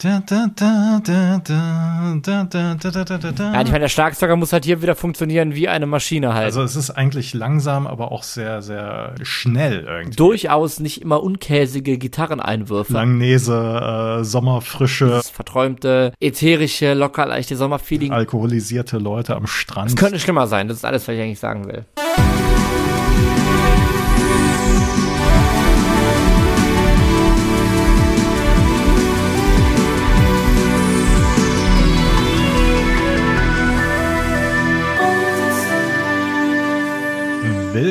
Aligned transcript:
Da, 0.00 0.22
da, 0.24 0.46
da, 0.54 1.00
da, 1.04 1.40
da, 1.44 2.14
da, 2.22 2.44
da, 2.44 2.74
da, 2.74 2.90
da, 3.04 3.18
da, 3.18 3.32
da. 3.32 3.52
Ja, 3.52 3.62
ich 3.62 3.66
meine, 3.66 3.80
der 3.80 3.88
Schlagzeuger 3.88 4.36
muss 4.36 4.52
halt 4.52 4.64
hier 4.64 4.80
wieder 4.80 4.94
funktionieren 4.94 5.56
wie 5.56 5.66
eine 5.66 5.86
Maschine 5.86 6.34
halt. 6.34 6.44
Also 6.44 6.62
es 6.62 6.76
ist 6.76 6.90
eigentlich 6.90 7.34
langsam, 7.34 7.88
aber 7.88 8.12
auch 8.12 8.22
sehr, 8.22 8.62
sehr 8.62 9.16
schnell 9.22 9.80
irgendwie. 9.88 10.14
Durchaus 10.14 10.78
nicht 10.78 11.02
immer 11.02 11.20
unkäsige 11.20 11.98
Gitarreneinwürfe. 11.98 12.92
Langnese, 12.92 14.20
äh, 14.20 14.22
Sommerfrische, 14.24 15.08
Das 15.08 15.30
verträumte, 15.30 16.12
ätherische, 16.20 16.94
locker 16.94 17.26
leichte 17.26 17.56
Sommerfeeling. 17.56 18.12
alkoholisierte 18.12 18.98
Leute 18.98 19.34
am 19.34 19.48
Strand. 19.48 19.90
Es 19.90 19.96
könnte 19.96 20.20
schlimmer 20.20 20.46
sein, 20.46 20.68
das 20.68 20.76
ist 20.76 20.84
alles, 20.84 21.08
was 21.08 21.16
ich 21.16 21.20
eigentlich 21.20 21.40
sagen 21.40 21.66
will. 21.66 21.84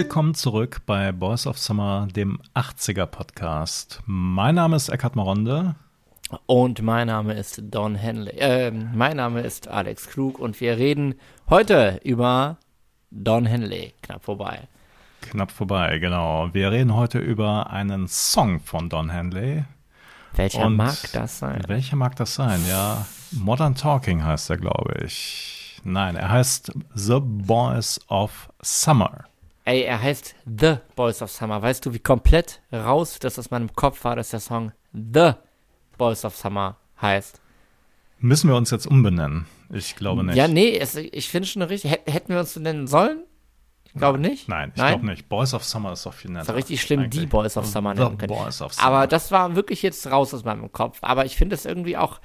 Willkommen 0.08 0.36
zurück 0.36 0.84
bei 0.86 1.12
Boys 1.12 1.46
of 1.46 1.58
Summer, 1.58 2.08
dem 2.16 2.40
80er 2.56 3.06
Podcast. 3.06 4.02
Mein 4.06 4.56
Name 4.56 4.78
ist 4.78 4.88
Eckhard 4.88 5.18
Maronde. 5.18 5.76
Und 6.46 6.82
mein 6.82 7.08
Name 7.08 7.34
ist 7.34 7.62
Don 7.62 7.96
Henley. 7.96 8.38
Äh, 8.38 8.72
mein 8.72 9.18
Name 9.18 9.42
ist 9.42 9.68
Alex 9.68 10.08
Klug 10.08 10.40
und 10.40 10.62
wir 10.62 10.78
reden 10.78 11.16
heute 11.50 12.00
über 12.06 12.56
Don 13.12 13.46
Henley. 13.46 13.96
Knapp 14.02 14.24
vorbei. 14.24 14.70
Knapp 15.20 15.52
vorbei, 15.52 16.00
genau. 16.00 16.54
Wir 16.54 16.72
reden 16.72 16.96
heute 16.96 17.20
über 17.20 17.70
einen 17.70 18.08
Song 18.08 18.62
von 18.62 18.88
Don 18.88 19.10
Henley. 19.10 19.66
Welcher 20.36 20.68
Und 20.68 20.78
mag 20.78 20.96
das 21.12 21.40
sein? 21.40 21.62
Welcher 21.68 21.98
mag 21.98 22.16
das 22.16 22.34
sein? 22.34 22.62
Ja, 22.70 23.06
Modern 23.34 23.76
Talking 23.76 24.24
heißt 24.24 24.52
er, 24.52 24.58
glaube 24.58 25.04
ich. 25.04 25.82
Nein, 25.84 26.16
er 26.16 26.32
heißt 26.32 26.72
The 26.96 27.20
Boys 27.20 28.00
of 28.08 28.50
Summer. 28.62 29.26
Ey, 29.68 29.82
er 29.82 30.02
heißt 30.02 30.34
The 30.46 30.78
Boys 30.96 31.22
of 31.22 31.30
Summer. 31.30 31.62
Weißt 31.62 31.86
du, 31.86 31.94
wie 31.94 32.00
komplett 32.00 32.62
raus 32.72 33.20
das 33.20 33.38
aus 33.38 33.52
meinem 33.52 33.76
Kopf 33.76 34.06
war, 34.06 34.16
dass 34.16 34.30
der 34.30 34.40
Song 34.40 34.72
The 34.94 35.32
Boys 35.98 36.24
of 36.24 36.38
Summer 36.38 36.78
heißt? 37.02 37.42
Müssen 38.20 38.50
wir 38.50 38.56
uns 38.56 38.72
jetzt 38.72 38.86
umbenennen? 38.88 39.46
Ich 39.70 39.98
glaube 39.98 40.24
nicht. 40.24 40.38
Ja, 40.38 40.48
nee, 40.48 40.78
es, 40.78 40.96
ich 40.96 41.28
finde 41.28 41.50
schon 41.50 41.62
richtig. 41.64 41.92
Hätt- 41.92 42.10
Hätten 42.10 42.30
wir 42.30 42.40
uns 42.40 42.54
so 42.54 42.62
nennen 42.62 42.88
sollen? 42.88 43.24
Ich 43.84 43.94
glaube 43.94 44.20
nicht. 44.20 44.48
Nein, 44.48 44.70
ich 44.74 44.76
glaube 44.82 45.06
nicht. 45.06 45.28
Boys 45.28 45.54
of 45.54 45.66
Summer 45.66 45.92
ist 45.92 46.06
doch 46.06 46.14
viel 46.14 46.32
netter. 46.32 46.42
Das 46.42 46.48
war 46.50 46.56
richtig 46.56 46.82
schlimm, 46.82 47.02
eigentlich. 47.02 47.22
die 47.24 47.28
Boys 47.28 47.58
of 47.58 47.66
Summer 47.66 47.94
The 47.94 48.04
nennen 48.04 48.18
können. 48.18 48.34
Boys 48.34 48.62
of 48.62 48.74
Summer. 48.74 48.88
Aber 48.88 49.08
das 49.08 49.32
war 49.32 49.56
wirklich 49.58 49.82
jetzt 49.82 50.08
raus 50.10 50.34
aus 50.34 50.46
meinem 50.46 50.72
Kopf. 50.72 51.00
Aber 51.02 51.26
ich 51.26 51.36
finde 51.36 51.56
es 51.56 51.66
irgendwie 51.66 51.98
auch, 51.98 52.22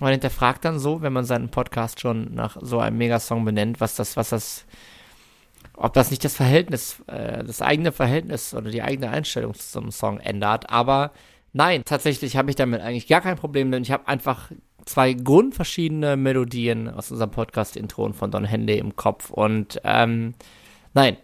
man 0.00 0.10
hinterfragt 0.10 0.64
dann 0.64 0.80
so, 0.80 1.02
wenn 1.02 1.12
man 1.12 1.24
seinen 1.24 1.50
Podcast 1.50 2.00
schon 2.00 2.34
nach 2.34 2.56
so 2.60 2.80
einem 2.80 2.98
Megasong 2.98 3.44
benennt, 3.44 3.80
was 3.80 3.94
das, 3.94 4.16
was 4.16 4.30
das, 4.30 4.66
ob 5.80 5.94
das 5.94 6.10
nicht 6.10 6.22
das 6.24 6.36
Verhältnis, 6.36 7.02
äh, 7.06 7.42
das 7.42 7.62
eigene 7.62 7.90
Verhältnis 7.90 8.52
oder 8.54 8.70
die 8.70 8.82
eigene 8.82 9.08
Einstellung 9.08 9.54
zum 9.54 9.90
Song 9.90 10.20
ändert. 10.20 10.68
Aber 10.68 11.10
nein, 11.54 11.84
tatsächlich 11.86 12.36
habe 12.36 12.50
ich 12.50 12.56
damit 12.56 12.82
eigentlich 12.82 13.08
gar 13.08 13.22
kein 13.22 13.36
Problem, 13.36 13.72
denn 13.72 13.82
ich 13.82 13.90
habe 13.90 14.06
einfach 14.06 14.50
zwei 14.84 15.14
grundverschiedene 15.14 16.18
Melodien 16.18 16.88
aus 16.88 17.10
unserem 17.10 17.30
Podcast-Intro 17.30 18.12
von 18.12 18.30
Don 18.30 18.44
Henley 18.44 18.76
im 18.78 18.94
Kopf. 18.94 19.30
Und 19.30 19.80
ähm, 19.84 20.34
nein, 20.92 21.16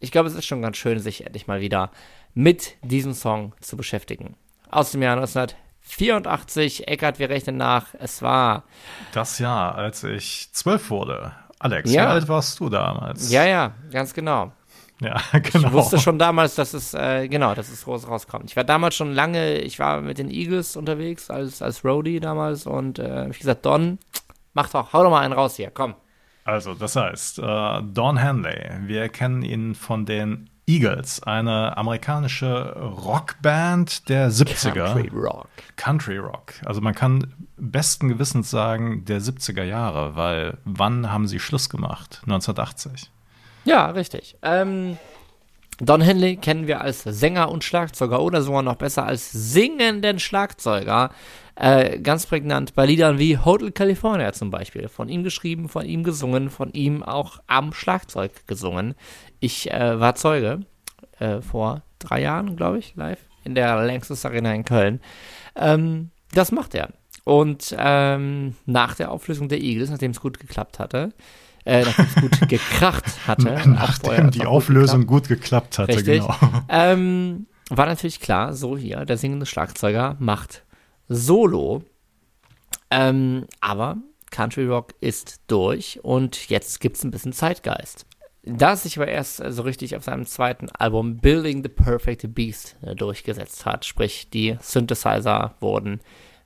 ich 0.00 0.10
glaube, 0.10 0.28
es 0.28 0.34
ist 0.34 0.46
schon 0.46 0.62
ganz 0.62 0.78
schön, 0.78 0.98
sich 0.98 1.24
endlich 1.24 1.46
mal 1.46 1.60
wieder 1.60 1.92
mit 2.34 2.74
diesem 2.82 3.14
Song 3.14 3.54
zu 3.60 3.76
beschäftigen. 3.76 4.34
Aus 4.68 4.90
dem 4.90 5.02
Jahr 5.02 5.16
1984, 5.16 6.88
Eckart, 6.88 7.20
wir 7.20 7.30
rechnen 7.30 7.56
nach, 7.56 7.94
es 8.00 8.20
war, 8.20 8.64
Das 9.12 9.38
Jahr, 9.38 9.76
als 9.76 10.02
ich 10.02 10.48
zwölf 10.52 10.90
wurde. 10.90 11.36
Alex, 11.62 11.92
Ja. 11.92 12.02
wie 12.02 12.06
alt 12.08 12.28
warst 12.28 12.58
du 12.60 12.68
damals? 12.68 13.30
ja, 13.30 13.44
ja, 13.44 13.72
ganz 13.92 14.12
genau. 14.12 14.52
Ja, 15.00 15.16
genau. 15.32 15.68
Ich 15.68 15.72
wusste 15.72 15.98
schon 15.98 16.18
damals, 16.18 16.54
dass 16.54 16.74
es, 16.74 16.94
äh, 16.94 17.26
genau, 17.28 17.54
dass 17.54 17.70
es 17.70 17.84
groß 17.84 18.06
rauskommt. 18.08 18.50
Ich 18.50 18.56
war 18.56 18.64
damals 18.64 18.94
schon 18.94 19.12
lange, 19.12 19.58
ich 19.58 19.78
war 19.78 20.00
mit 20.00 20.18
den 20.18 20.30
Eagles 20.30 20.76
unterwegs, 20.76 21.28
als, 21.30 21.60
als 21.62 21.84
Roadie 21.84 22.20
damals 22.20 22.66
und 22.66 22.98
äh, 22.98 23.28
ich 23.28 23.38
gesagt, 23.38 23.64
Don, 23.66 23.98
mach 24.54 24.68
doch, 24.70 24.92
hau 24.92 25.02
doch 25.02 25.10
mal 25.10 25.20
einen 25.20 25.32
raus 25.34 25.56
hier, 25.56 25.70
komm. 25.70 25.94
Also, 26.44 26.74
das 26.74 26.96
heißt, 26.96 27.38
äh, 27.38 27.82
Don 27.82 28.16
Henley, 28.16 28.70
wir 28.86 29.08
kennen 29.08 29.42
ihn 29.42 29.74
von 29.76 30.04
den 30.06 30.50
Eagles, 30.66 31.22
eine 31.22 31.76
amerikanische 31.76 32.76
Rockband 32.76 34.08
der 34.08 34.30
70er. 34.30 34.94
Country 34.94 35.08
Rock. 35.12 35.48
Country 35.76 36.18
Rock. 36.18 36.54
Also 36.64 36.80
man 36.80 36.94
kann 36.94 37.34
besten 37.56 38.08
Gewissens 38.08 38.50
sagen, 38.50 39.04
der 39.04 39.20
70er 39.20 39.64
Jahre, 39.64 40.14
weil 40.14 40.58
wann 40.64 41.10
haben 41.10 41.26
sie 41.26 41.40
Schluss 41.40 41.68
gemacht? 41.68 42.20
1980. 42.22 43.10
Ja, 43.64 43.86
richtig. 43.86 44.36
Ähm, 44.42 44.98
Don 45.78 46.00
Henley 46.00 46.36
kennen 46.36 46.68
wir 46.68 46.80
als 46.80 47.02
Sänger 47.02 47.50
und 47.50 47.64
Schlagzeuger 47.64 48.22
oder 48.22 48.42
sogar 48.42 48.62
noch 48.62 48.76
besser 48.76 49.04
als 49.04 49.32
singenden 49.32 50.20
Schlagzeuger. 50.20 51.10
Äh, 51.54 51.98
ganz 51.98 52.26
prägnant 52.26 52.74
bei 52.74 52.86
Liedern 52.86 53.18
wie 53.18 53.36
Hotel 53.36 53.72
California 53.72 54.32
zum 54.32 54.50
Beispiel. 54.50 54.88
Von 54.88 55.08
ihm 55.08 55.24
geschrieben, 55.24 55.68
von 55.68 55.84
ihm 55.84 56.04
gesungen, 56.04 56.50
von 56.50 56.72
ihm 56.72 57.02
auch 57.02 57.40
am 57.46 57.72
Schlagzeug 57.72 58.46
gesungen. 58.46 58.94
Ich 59.42 59.72
äh, 59.72 59.98
war 59.98 60.14
Zeuge 60.14 60.60
äh, 61.18 61.40
vor 61.40 61.82
drei 61.98 62.22
Jahren, 62.22 62.54
glaube 62.54 62.78
ich, 62.78 62.94
live 62.94 63.18
in 63.42 63.56
der 63.56 63.74
Lanxess 63.82 64.24
Arena 64.24 64.54
in 64.54 64.64
Köln. 64.64 65.00
Ähm, 65.56 66.10
das 66.32 66.52
macht 66.52 66.76
er. 66.76 66.90
Und 67.24 67.74
ähm, 67.76 68.54
nach 68.66 68.94
der 68.94 69.10
Auflösung 69.10 69.48
der 69.48 69.60
Eagles, 69.60 69.90
nachdem 69.90 70.12
es 70.12 70.20
gut 70.20 70.38
geklappt 70.38 70.78
hatte, 70.78 71.12
äh, 71.64 71.82
nachdem 71.82 72.04
es 72.04 72.14
gut 72.20 72.48
gekracht 72.48 73.26
hatte, 73.26 73.60
Nachdem 73.66 74.30
die 74.30 74.42
auch 74.42 74.44
gut 74.44 74.46
Auflösung 74.46 75.06
gut 75.06 75.26
geklappt 75.26 75.80
hatte, 75.80 75.96
Richtig. 75.96 76.20
genau. 76.20 76.36
ähm, 76.68 77.48
war 77.68 77.86
natürlich 77.86 78.20
klar, 78.20 78.52
so 78.54 78.78
hier, 78.78 79.04
der 79.04 79.18
singende 79.18 79.46
Schlagzeuger 79.46 80.16
macht 80.20 80.62
Solo. 81.08 81.82
Ähm, 82.90 83.46
aber 83.60 83.96
Country 84.30 84.66
Rock 84.66 84.94
ist 85.00 85.40
durch 85.48 85.98
und 86.04 86.48
jetzt 86.48 86.78
gibt 86.78 86.96
es 86.96 87.02
ein 87.02 87.10
bisschen 87.10 87.32
Zeitgeist. 87.32 88.06
Da 88.44 88.72
es 88.72 88.82
sich 88.82 88.98
aber 88.98 89.08
erst 89.08 89.40
äh, 89.40 89.52
so 89.52 89.62
richtig 89.62 89.96
auf 89.96 90.04
seinem 90.04 90.26
zweiten 90.26 90.68
Album 90.70 91.18
Building 91.18 91.62
the 91.62 91.68
Perfect 91.68 92.34
Beast 92.34 92.76
äh, 92.82 92.94
durchgesetzt 92.94 93.66
hat, 93.66 93.84
sprich 93.84 94.30
die 94.30 94.56
Synthesizer 94.60 95.54
wurden 95.60 96.00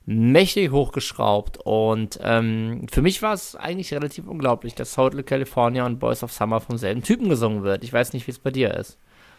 mächtig 0.07 0.71
hochgeschraubt 0.71 1.57
und 1.65 2.17
ähm, 2.23 2.87
für 2.89 3.01
mich 3.01 3.21
war 3.21 3.33
es 3.33 3.57
eigentlich 3.57 3.93
relativ 3.93 4.25
unglaublich, 4.25 4.73
dass 4.73 4.95
Hotel 4.95 5.21
California 5.21 5.85
und 5.85 5.99
Boys 5.99 6.23
of 6.23 6.31
Summer 6.31 6.61
vom 6.61 6.77
selben 6.77 7.03
Typen 7.03 7.27
gesungen 7.27 7.63
wird. 7.63 7.83
Ich 7.83 7.91
weiß 7.91 8.13
nicht, 8.13 8.25
wie 8.25 8.31
es 8.31 8.39
bei 8.39 8.49
dir 8.49 8.73
ist. 8.73 8.97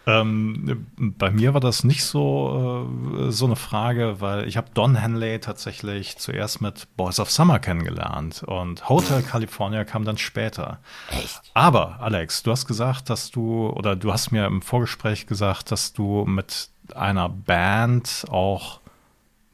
Ähm, 0.09 0.87
bei 0.97 1.31
mir 1.31 1.53
war 1.53 1.61
das 1.61 1.85
nicht 1.85 2.03
so, 2.03 2.89
äh, 3.19 3.31
so 3.31 3.45
eine 3.45 3.57
Frage, 3.57 4.23
weil 4.23 4.49
ich 4.49 4.57
habe 4.57 4.69
Don 4.73 4.97
Henley 4.97 5.39
tatsächlich 5.39 6.17
zuerst 6.17 6.63
mit 6.63 6.89
Boys 6.97 7.21
of 7.21 7.31
Summer 7.31 7.59
kennengelernt 7.59 8.43
und 8.43 8.89
Hotel 8.89 9.23
California 9.23 9.85
kam 9.85 10.07
dann 10.07 10.17
später. 10.17 10.79
Echt? 11.11 11.43
Aber 11.53 12.01
Alex, 12.01 12.43
du 12.43 12.53
hast 12.53 12.67
gesagt, 12.67 13.11
dass 13.11 13.31
du, 13.31 13.69
oder 13.69 13.97
du 13.97 14.11
hast 14.11 14.31
mir 14.31 14.47
im 14.47 14.63
Vorgespräch 14.63 15.27
gesagt, 15.27 15.71
dass 15.73 15.93
du 15.93 16.25
mit 16.25 16.71
einer 16.95 17.29
Band 17.29 18.25
auch 18.31 18.81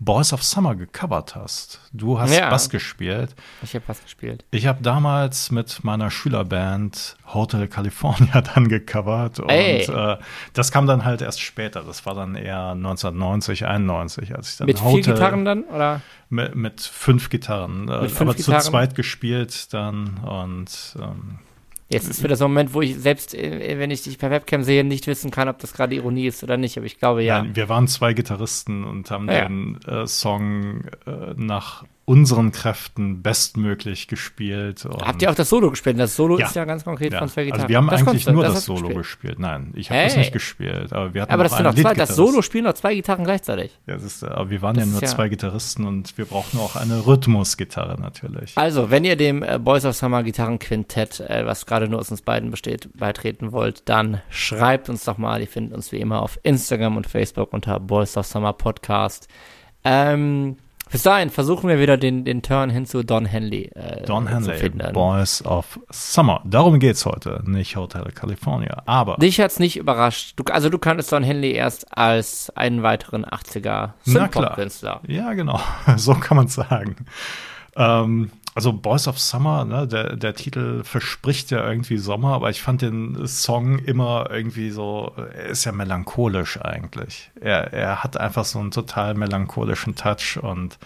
Boys 0.05 0.33
of 0.33 0.43
Summer 0.43 0.75
gecovert 0.75 1.35
hast. 1.35 1.81
Du 1.93 2.19
hast 2.19 2.37
Ja. 2.37 2.51
Bass 2.51 2.69
gespielt. 2.69 3.35
Ich 3.63 3.75
habe 3.75 3.85
was 3.87 4.03
gespielt. 4.03 4.45
Ich 4.51 4.67
habe 4.67 4.83
damals 4.83 5.51
mit 5.51 5.83
meiner 5.85 6.11
Schülerband 6.11 7.17
Hotel 7.33 7.69
California 7.69 8.41
dann 8.55 8.69
gecovert 8.69 9.41
und 9.41 9.49
äh, 9.51 10.17
das 10.53 10.71
kam 10.73 10.87
dann 10.87 11.05
halt 11.05 11.23
erst 11.23 11.41
später. 11.41 11.83
Das 11.83 12.05
war 12.07 12.15
dann 12.15 12.35
eher 12.35 12.71
1990, 12.73 13.67
91, 13.67 14.35
als 14.35 14.51
ich 14.53 14.57
dann 14.59 14.67
Mit 14.67 14.79
vier 14.79 14.87
Hotel 14.89 15.15
Gitarren 15.15 15.45
dann? 15.45 15.65
Oder? 15.65 16.01
mit, 16.31 16.55
mit 16.55 16.81
fünf 16.81 17.31
Gitarren, 17.31 17.89
äh, 17.89 18.03
Mit 18.03 18.11
fünf 18.11 18.21
aber 18.23 18.35
Gitarren? 18.35 18.61
zu 18.61 18.71
zweit 18.71 18.95
gespielt 18.95 19.73
dann 19.73 20.19
und 20.19 20.97
ähm, 21.01 21.39
Jetzt 21.89 22.09
ist 22.09 22.23
wieder 22.25 22.35
so 22.37 22.47
ein 22.47 22.51
Moment, 22.51 22.73
wo 22.75 22.81
ich 22.81 22.97
selbst, 22.97 23.35
äh, 23.35 23.79
wenn 23.79 23.91
ich 23.91 24.03
dich 24.03 24.19
per 24.19 24.31
Webcam 24.31 24.63
sehe, 24.63 24.85
nicht 24.85 25.07
wissen 25.07 25.31
kann, 25.31 25.49
ob 25.49 25.59
das 25.59 25.73
gerade 25.75 25.95
Ironie 25.95 26.27
ist 26.27 26.43
oder 26.43 26.57
nicht. 26.57 26.77
Aber 26.77 26.87
ich 26.87 26.99
glaube 26.99 27.23
ja. 27.23 27.43
Nein, 27.43 27.55
wir 27.57 27.69
waren 27.69 27.87
zwei 27.89 28.15
Gitarristen 28.15 28.85
und 28.85 29.11
haben 29.11 29.29
Ja. 29.29 29.47
den 29.47 29.79
äh, 29.87 30.07
Song 30.07 30.85
äh, 31.07 31.35
nach 31.37 31.85
unseren 32.07 32.53
Kräften 32.53 33.23
bestmöglich 33.23 34.09
gespielt. 34.09 34.87
Habt 35.03 35.23
ihr 35.23 35.31
auch 35.31 35.35
das 35.35 35.49
Solo 35.49 35.71
gespielt? 35.71 35.99
Das 35.99 36.15
Solo 36.17 36.39
Ja. 36.39 36.47
ist 36.47 36.55
ja 36.55 36.65
ganz 36.67 36.85
konkret 36.85 37.13
ja. 37.13 37.19
von 37.19 37.29
zwei 37.29 37.45
Gitarren. 37.45 37.63
Also 37.63 37.69
wir 37.71 37.77
haben 37.79 37.89
das 37.89 38.01
eigentlich 38.07 38.27
nur 38.27 38.43
das 38.45 38.55
das, 38.55 38.65
Solo 38.67 38.81
gespielt. 38.89 38.97
gespielt. 38.99 39.39
Nein, 39.39 39.73
ich 39.75 39.91
habe 39.91 40.03
das 40.03 40.13
Hey. 40.13 40.19
nicht 40.21 40.33
gespielt. 40.33 40.93
Aber 40.93 41.15
wir 41.15 41.23
hatten 41.23 41.33
Aber 41.33 41.45
das 41.45 41.53
noch 41.59 41.73
sind 41.73 41.83
zwei, 41.83 41.95
das. 41.95 42.15
Solo 42.15 42.43
spielen 42.43 42.65
doch 42.65 42.75
zwei 42.75 42.95
Gitarren 42.95 43.25
gleichzeitig. 43.25 43.79
Ja, 43.87 43.95
das 43.95 44.03
ist, 44.05 44.23
äh, 44.23 44.27
aber 44.27 44.51
wir 44.51 44.61
waren 44.61 44.77
Das 44.77 44.85
ja 44.85 44.91
nur 44.93 45.03
zwei 45.03 45.29
Gitarristen 45.29 45.87
und 45.87 46.19
wir 46.19 46.27
brauchten 46.27 46.59
auch 46.59 46.77
eine 46.77 47.07
Rhythmusgitarre 47.07 47.99
natürlich. 48.01 48.53
Also, 48.57 48.91
wenn 48.91 49.05
ihr 49.05 49.17
dem 49.17 49.43
äh, 49.43 49.59
Boys 49.59 49.85
of 49.87 49.97
Summer 49.97 50.23
Gitarrenquintett, 50.23 51.21
äh, 51.21 51.47
was 51.47 51.65
gerade 51.65 51.89
nur 51.89 52.01
aus 52.01 52.11
uns 52.11 52.21
beiden 52.23 52.51
besteht, 52.51 52.89
beitreten 52.99 53.53
wollt, 53.53 53.89
dann 53.89 54.21
schreibt 54.29 54.89
uns 54.91 55.05
doch 55.05 55.17
mal. 55.17 55.41
Ihr 55.41 55.49
findet 55.49 55.75
uns 55.75 55.91
wie 55.91 56.01
immer 56.01 56.21
auf 56.23 56.39
Instagram 56.43 56.97
und 56.99 57.07
Facebook 57.07 57.53
unter 57.53 57.81
Boys 57.81 58.17
of 58.17 58.27
Summer 58.27 58.53
Podcast. 58.53 59.27
Ähm, 59.85 60.57
Bis 60.95 61.03
dahin 61.03 61.31
versuchen 61.31 61.69
wir 61.69 61.81
wieder 61.81 61.97
den, 61.97 62.25
den 62.25 62.41
Turn 62.41 62.71
hin 62.71 62.87
zu 62.87 63.03
Don 63.03 63.27
Henley 63.27 63.65
äh, 63.75 64.05
Don 64.07 64.29
Henley, 64.29 64.45
zu 64.45 64.55
finden. 64.55 64.93
Boys 64.93 65.45
of 65.45 65.81
Summer. 65.91 66.41
Darum 66.45 66.79
geht's 66.79 67.05
heute, 67.05 67.43
nicht 67.47 67.75
Hotel 67.75 68.05
California. 68.15 68.81
Aber. 68.87 69.17
Dich 69.17 69.41
hat's 69.41 69.59
nicht 69.59 69.77
überrascht. 69.77 70.35
Du, 70.37 70.45
also 70.45 70.71
du 70.71 70.79
kanntest 70.79 71.11
Don 71.11 71.25
Henley 71.25 71.51
erst 71.51 71.99
als 71.99 72.53
einen 72.55 72.85
weiteren 72.85 73.25
80er 73.25 73.95
Synthpop-Künstler. 74.05 75.01
Ja, 75.09 75.33
genau. 75.33 75.59
So 75.97 76.15
kann 76.15 76.37
man 76.37 76.47
sagen. 76.47 76.95
Ähm, 77.75 78.31
also 78.55 78.73
Boys 78.73 79.09
of 79.09 79.19
Summer, 79.19 79.65
ne, 79.65 79.89
der, 79.89 80.15
der 80.15 80.35
Titel 80.35 80.85
verspricht 80.85 81.51
ja 81.51 81.67
irgendwie 81.69 81.99
Sommer, 81.99 82.35
aber 82.35 82.51
ich 82.51 82.63
fand 82.63 82.83
den 82.83 83.27
Song 83.27 83.81
immer 83.81 84.29
irgendwie 84.31 84.71
so, 84.71 85.13
er 85.17 85.47
ist 85.47 85.65
ja 85.65 85.73
melancholisch 85.73 86.61
eigentlich. 86.61 87.31
Er, 87.41 87.73
er 87.73 88.05
hat 88.05 88.17
einfach 88.17 88.45
so 88.45 88.61
einen 88.61 88.71
total 88.71 89.15
melancholischen 89.15 89.97
Touch 89.97 90.39
und 90.41 90.79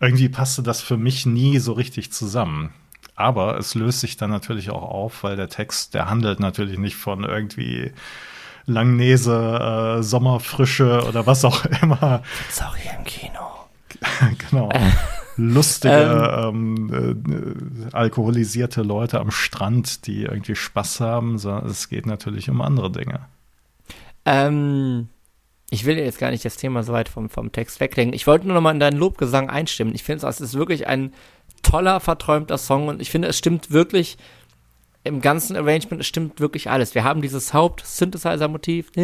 irgendwie 0.00 0.28
passte 0.28 0.62
das 0.62 0.82
für 0.82 0.98
mich 0.98 1.24
nie 1.24 1.58
so 1.60 1.72
richtig 1.72 2.12
zusammen. 2.12 2.74
Aber 3.16 3.58
es 3.58 3.74
löst 3.74 4.00
sich 4.00 4.18
dann 4.18 4.30
natürlich 4.30 4.70
auch 4.70 4.82
auf, 4.82 5.22
weil 5.22 5.36
der 5.36 5.48
Text, 5.48 5.94
der 5.94 6.10
handelt 6.10 6.40
natürlich 6.40 6.78
nicht 6.78 6.96
von 6.96 7.24
irgendwie 7.24 7.92
Langnese, 8.66 9.96
äh, 9.98 10.02
Sommerfrische 10.02 11.04
oder 11.08 11.26
was 11.26 11.44
auch 11.46 11.64
immer. 11.82 12.22
Sorry 12.50 12.80
im 12.98 13.04
Kino. 13.04 13.40
genau. 14.50 14.68
lustige, 15.36 16.50
ähm, 16.52 16.90
ähm, 16.92 17.86
äh, 17.90 17.94
alkoholisierte 17.94 18.82
Leute 18.82 19.20
am 19.20 19.30
Strand, 19.30 20.06
die 20.06 20.22
irgendwie 20.22 20.54
Spaß 20.54 21.00
haben, 21.00 21.38
sondern 21.38 21.66
es 21.66 21.88
geht 21.88 22.06
natürlich 22.06 22.48
um 22.50 22.60
andere 22.60 22.90
Dinge. 22.90 23.20
Ähm, 24.24 25.08
ich 25.70 25.84
will 25.84 25.98
jetzt 25.98 26.18
gar 26.18 26.30
nicht 26.30 26.44
das 26.44 26.56
Thema 26.56 26.82
so 26.82 26.92
weit 26.92 27.08
vom, 27.08 27.28
vom 27.28 27.52
Text 27.52 27.80
weglenken. 27.80 28.14
Ich 28.14 28.26
wollte 28.26 28.46
nur 28.46 28.54
noch 28.54 28.62
mal 28.62 28.70
in 28.70 28.80
deinen 28.80 28.98
Lobgesang 28.98 29.50
einstimmen. 29.50 29.94
Ich 29.94 30.04
finde, 30.04 30.26
es 30.26 30.40
ist 30.40 30.54
wirklich 30.54 30.86
ein 30.86 31.12
toller, 31.62 32.00
verträumter 32.00 32.58
Song 32.58 32.88
und 32.88 33.02
ich 33.02 33.10
finde, 33.10 33.28
es 33.28 33.38
stimmt 33.38 33.70
wirklich 33.70 34.16
im 35.04 35.20
ganzen 35.20 35.54
Arrangement 35.54 36.04
stimmt 36.04 36.40
wirklich 36.40 36.70
alles. 36.70 36.94
Wir 36.94 37.04
haben 37.04 37.20
dieses 37.20 37.52
Haupt-Synthesizer-Motiv, 37.52 38.90
wo 38.96 39.02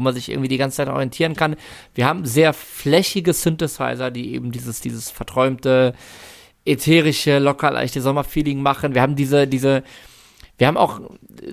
man 0.00 0.14
sich 0.14 0.28
irgendwie 0.28 0.48
die 0.48 0.56
ganze 0.56 0.78
Zeit 0.78 0.88
orientieren 0.88 1.36
kann. 1.36 1.54
Wir 1.94 2.06
haben 2.06 2.26
sehr 2.26 2.52
flächige 2.52 3.32
Synthesizer, 3.32 4.10
die 4.10 4.34
eben 4.34 4.50
dieses, 4.50 4.80
dieses 4.80 5.08
verträumte, 5.08 5.94
ätherische, 6.64 7.38
locker 7.38 7.70
leichte 7.70 8.00
Sommerfeeling 8.00 8.60
machen. 8.60 8.94
Wir 8.94 9.02
haben 9.02 9.14
diese, 9.14 9.46
diese, 9.46 9.84
wir 10.58 10.66
haben 10.66 10.76
auch 10.76 11.00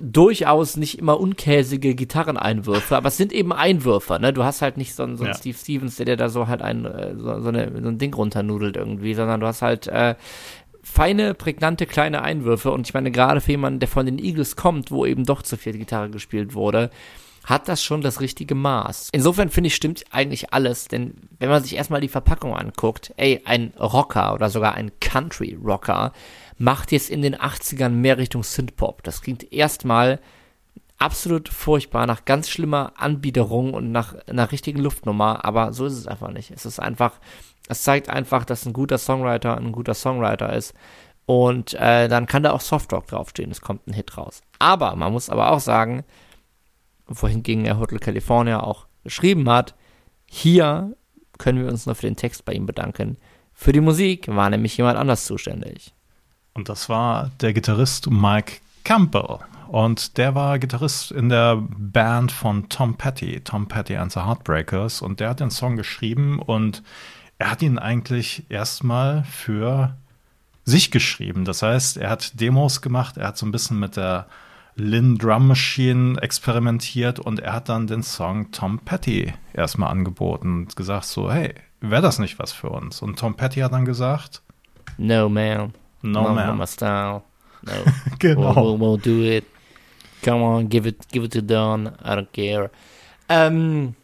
durchaus 0.00 0.76
nicht 0.76 0.98
immer 0.98 1.18
unkäsige 1.18 1.94
Gitarreneinwürfe, 1.94 2.96
aber 2.96 3.08
es 3.08 3.16
sind 3.16 3.32
eben 3.32 3.52
Einwürfe, 3.52 4.18
ne? 4.20 4.32
Du 4.32 4.44
hast 4.44 4.62
halt 4.62 4.76
nicht 4.76 4.94
so, 4.94 5.04
so 5.16 5.24
einen 5.24 5.32
ja. 5.32 5.34
Steve 5.34 5.56
Stevens, 5.56 5.96
der 5.96 6.06
dir 6.06 6.16
da 6.16 6.28
so 6.28 6.48
halt 6.48 6.62
ein, 6.62 6.84
äh, 6.84 7.14
so, 7.16 7.40
so, 7.40 7.48
eine, 7.48 7.72
so 7.82 7.88
ein 7.88 7.98
Ding 7.98 8.14
runternudelt 8.14 8.76
irgendwie, 8.76 9.14
sondern 9.14 9.40
du 9.40 9.46
hast 9.46 9.62
halt 9.62 9.88
äh, 9.88 10.14
feine, 10.90 11.34
prägnante 11.34 11.86
kleine 11.86 12.22
Einwürfe. 12.22 12.70
Und 12.70 12.86
ich 12.86 12.94
meine, 12.94 13.10
gerade 13.10 13.40
für 13.40 13.52
jemanden, 13.52 13.80
der 13.80 13.88
von 13.88 14.06
den 14.06 14.18
Eagles 14.18 14.56
kommt, 14.56 14.90
wo 14.90 15.06
eben 15.06 15.24
doch 15.24 15.42
zu 15.42 15.56
viel 15.56 15.78
Gitarre 15.78 16.10
gespielt 16.10 16.54
wurde, 16.54 16.90
hat 17.44 17.68
das 17.68 17.82
schon 17.82 18.02
das 18.02 18.20
richtige 18.20 18.54
Maß. 18.54 19.08
Insofern 19.12 19.48
finde 19.48 19.68
ich, 19.68 19.74
stimmt 19.74 20.04
eigentlich 20.10 20.52
alles, 20.52 20.88
denn 20.88 21.14
wenn 21.38 21.48
man 21.48 21.62
sich 21.62 21.74
erstmal 21.74 22.00
die 22.00 22.08
Verpackung 22.08 22.54
anguckt, 22.54 23.12
ey, 23.16 23.40
ein 23.44 23.72
Rocker 23.78 24.34
oder 24.34 24.50
sogar 24.50 24.74
ein 24.74 24.92
Country 25.00 25.58
Rocker 25.62 26.12
macht 26.58 26.92
jetzt 26.92 27.08
in 27.08 27.22
den 27.22 27.36
80ern 27.36 27.88
mehr 27.88 28.18
Richtung 28.18 28.42
Synthpop. 28.42 29.02
Das 29.02 29.22
klingt 29.22 29.52
erstmal 29.52 30.20
absolut 30.98 31.48
furchtbar, 31.48 32.06
nach 32.06 32.26
ganz 32.26 32.50
schlimmer 32.50 32.92
Anbiederung 32.96 33.72
und 33.72 33.90
nach 33.90 34.14
einer 34.26 34.52
richtigen 34.52 34.80
Luftnummer, 34.80 35.44
aber 35.44 35.72
so 35.72 35.86
ist 35.86 35.94
es 35.94 36.06
einfach 36.06 36.30
nicht. 36.30 36.50
Es 36.50 36.66
ist 36.66 36.78
einfach 36.78 37.18
es 37.70 37.82
zeigt 37.82 38.10
einfach, 38.10 38.44
dass 38.44 38.66
ein 38.66 38.72
guter 38.72 38.98
Songwriter 38.98 39.56
ein 39.56 39.72
guter 39.72 39.94
Songwriter 39.94 40.52
ist. 40.52 40.74
Und 41.24 41.74
äh, 41.74 42.08
dann 42.08 42.26
kann 42.26 42.42
da 42.42 42.50
auch 42.50 42.60
Softrock 42.60 43.06
draufstehen. 43.06 43.52
Es 43.52 43.60
kommt 43.60 43.86
ein 43.86 43.92
Hit 43.92 44.16
raus. 44.16 44.42
Aber 44.58 44.96
man 44.96 45.12
muss 45.12 45.30
aber 45.30 45.52
auch 45.52 45.60
sagen, 45.60 46.04
wohingegen 47.06 47.64
er 47.64 47.78
Hotel 47.78 48.00
California 48.00 48.60
auch 48.60 48.86
geschrieben 49.04 49.48
hat, 49.48 49.76
hier 50.26 50.96
können 51.38 51.62
wir 51.62 51.70
uns 51.70 51.86
nur 51.86 51.94
für 51.94 52.06
den 52.06 52.16
Text 52.16 52.44
bei 52.44 52.52
ihm 52.52 52.66
bedanken. 52.66 53.16
Für 53.52 53.72
die 53.72 53.80
Musik 53.80 54.26
war 54.26 54.50
nämlich 54.50 54.76
jemand 54.76 54.98
anders 54.98 55.24
zuständig. 55.24 55.94
Und 56.54 56.68
das 56.68 56.88
war 56.88 57.30
der 57.40 57.52
Gitarrist 57.52 58.10
Mike 58.10 58.54
Campbell. 58.82 59.38
Und 59.68 60.18
der 60.18 60.34
war 60.34 60.58
Gitarrist 60.58 61.12
in 61.12 61.28
der 61.28 61.56
Band 61.60 62.32
von 62.32 62.68
Tom 62.68 62.96
Petty, 62.96 63.40
Tom 63.42 63.68
Petty 63.68 63.96
and 63.96 64.10
the 64.10 64.20
Heartbreakers. 64.20 65.00
Und 65.00 65.20
der 65.20 65.30
hat 65.30 65.38
den 65.38 65.50
Song 65.50 65.76
geschrieben 65.76 66.40
und 66.40 66.82
er 67.40 67.50
hat 67.50 67.62
ihn 67.62 67.78
eigentlich 67.78 68.44
erstmal 68.50 69.24
für 69.24 69.96
sich 70.66 70.90
geschrieben. 70.90 71.46
Das 71.46 71.62
heißt, 71.62 71.96
er 71.96 72.10
hat 72.10 72.38
Demos 72.38 72.82
gemacht, 72.82 73.16
er 73.16 73.28
hat 73.28 73.38
so 73.38 73.46
ein 73.46 73.50
bisschen 73.50 73.80
mit 73.80 73.96
der 73.96 74.26
Lin 74.76 75.16
Drum 75.16 75.48
Machine 75.48 76.20
experimentiert 76.20 77.18
und 77.18 77.40
er 77.40 77.54
hat 77.54 77.70
dann 77.70 77.86
den 77.86 78.02
Song 78.02 78.52
Tom 78.52 78.78
Petty 78.78 79.32
erstmal 79.54 79.90
angeboten 79.90 80.58
und 80.58 80.76
gesagt 80.76 81.06
so, 81.06 81.32
hey, 81.32 81.54
wäre 81.80 82.02
das 82.02 82.18
nicht 82.18 82.38
was 82.38 82.52
für 82.52 82.68
uns? 82.68 83.00
Und 83.00 83.18
Tom 83.18 83.34
Petty 83.34 83.60
hat 83.60 83.72
dann 83.72 83.86
gesagt, 83.86 84.42
No 84.98 85.30
man, 85.30 85.72
no, 86.02 86.22
no 86.22 86.34
man, 86.34 86.58
my 86.58 86.66
style, 86.66 87.22
no, 87.62 87.72
genau, 88.18 88.54
we'll, 88.54 88.78
we'll, 88.78 88.80
we'll, 88.80 89.00
do 89.00 89.22
it. 89.22 89.46
Come 90.22 90.42
on, 90.42 90.68
give 90.68 90.86
it, 90.86 91.08
give 91.08 91.24
it 91.24 91.32
to 91.32 91.40
Don, 91.40 91.86
I 92.04 92.16
don't 92.16 92.30
care. 92.34 92.70
Ähm, 93.30 93.94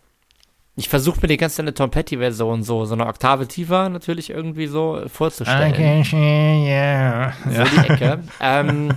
ich 0.77 0.91
versuche 0.91 1.21
mir 1.23 1.29
die 1.29 1.39
ganze 1.39 1.63
eine 1.63 1.73
Tom 1.73 1.91
Petty-Version 1.91 2.63
so, 2.63 2.85
so 2.85 2.95
eine 2.95 3.07
Oktave 3.07 3.49
tiefer 3.49 3.89
natürlich 3.89 4.29
irgendwie 4.29 4.67
so 4.67 5.03
vorzustellen. 5.07 5.73
Okay, 5.73 6.67
yeah. 6.67 7.33
So 7.45 7.51
ja. 7.51 7.65
die 7.65 7.89
Ecke. 7.93 8.19
ähm, 8.41 8.91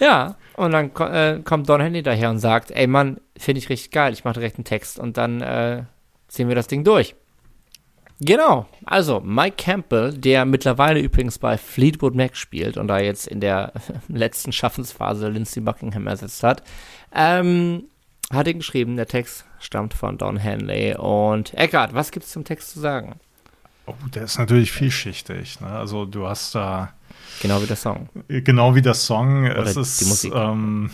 ja, 0.00 0.36
und 0.54 0.72
dann 0.72 0.90
äh, 0.96 1.40
kommt 1.42 1.68
Don 1.68 1.80
Henley 1.80 2.02
daher 2.02 2.28
und 2.28 2.38
sagt, 2.38 2.70
ey 2.70 2.86
Mann, 2.86 3.20
finde 3.38 3.58
ich 3.58 3.70
richtig 3.70 3.90
geil, 3.90 4.12
ich 4.12 4.24
mache 4.24 4.34
direkt 4.34 4.58
einen 4.58 4.64
Text 4.64 4.98
und 4.98 5.16
dann 5.16 5.40
äh, 5.40 5.84
ziehen 6.28 6.48
wir 6.48 6.54
das 6.54 6.66
Ding 6.66 6.84
durch. 6.84 7.14
Genau, 8.20 8.66
also 8.84 9.20
Mike 9.20 9.56
Campbell, 9.58 10.12
der 10.12 10.44
mittlerweile 10.44 11.00
übrigens 11.00 11.38
bei 11.38 11.56
Fleetwood 11.56 12.14
Mac 12.14 12.36
spielt 12.36 12.76
und 12.76 12.88
da 12.88 12.98
jetzt 12.98 13.26
in 13.26 13.40
der 13.40 13.72
letzten 14.08 14.52
Schaffensphase 14.52 15.28
Lindsey 15.28 15.62
Buckingham 15.62 16.06
ersetzt 16.06 16.42
hat, 16.42 16.62
ähm, 17.14 17.84
hat 18.30 18.46
ihn 18.46 18.58
geschrieben. 18.58 18.96
Der 18.96 19.06
Text 19.06 19.45
stammt 19.58 19.94
von 19.94 20.18
Don 20.18 20.36
Henley. 20.36 20.94
Und 20.96 21.54
Eckart, 21.54 21.94
was 21.94 22.10
gibt 22.10 22.26
es 22.26 22.32
zum 22.32 22.44
Text 22.44 22.70
zu 22.70 22.80
sagen? 22.80 23.16
Oh, 23.86 23.94
der 24.14 24.24
ist 24.24 24.38
natürlich 24.38 24.72
vielschichtig. 24.72 25.60
Ne? 25.60 25.68
Also 25.68 26.04
du 26.04 26.26
hast 26.26 26.54
da 26.54 26.92
genau 27.40 27.62
wie 27.62 27.66
der 27.66 27.76
Song. 27.76 28.08
Genau 28.28 28.74
wie 28.74 28.82
der 28.82 28.94
Song. 28.94 29.44
Oder 29.44 29.62
es 29.62 29.76
ist 29.76 30.00
die 30.00 30.06
Musik. 30.06 30.34
Ähm, 30.34 30.90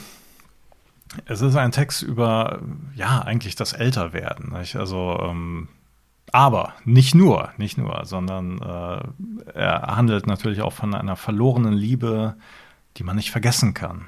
es 1.26 1.40
ist 1.40 1.56
ein 1.56 1.72
Text 1.72 2.02
über 2.02 2.60
ja 2.94 3.22
eigentlich 3.22 3.56
das 3.56 3.72
Älterwerden. 3.72 4.52
Nicht? 4.52 4.76
Also 4.76 5.18
ähm, 5.22 5.68
aber 6.32 6.74
nicht 6.84 7.14
nur, 7.14 7.50
nicht 7.58 7.76
nur, 7.76 8.04
sondern 8.04 8.58
äh, 8.60 9.52
er 9.54 9.96
handelt 9.96 10.26
natürlich 10.26 10.62
auch 10.62 10.72
von 10.72 10.94
einer 10.94 11.16
verlorenen 11.16 11.74
Liebe, 11.74 12.36
die 12.96 13.04
man 13.04 13.16
nicht 13.16 13.30
vergessen 13.30 13.74
kann. 13.74 14.06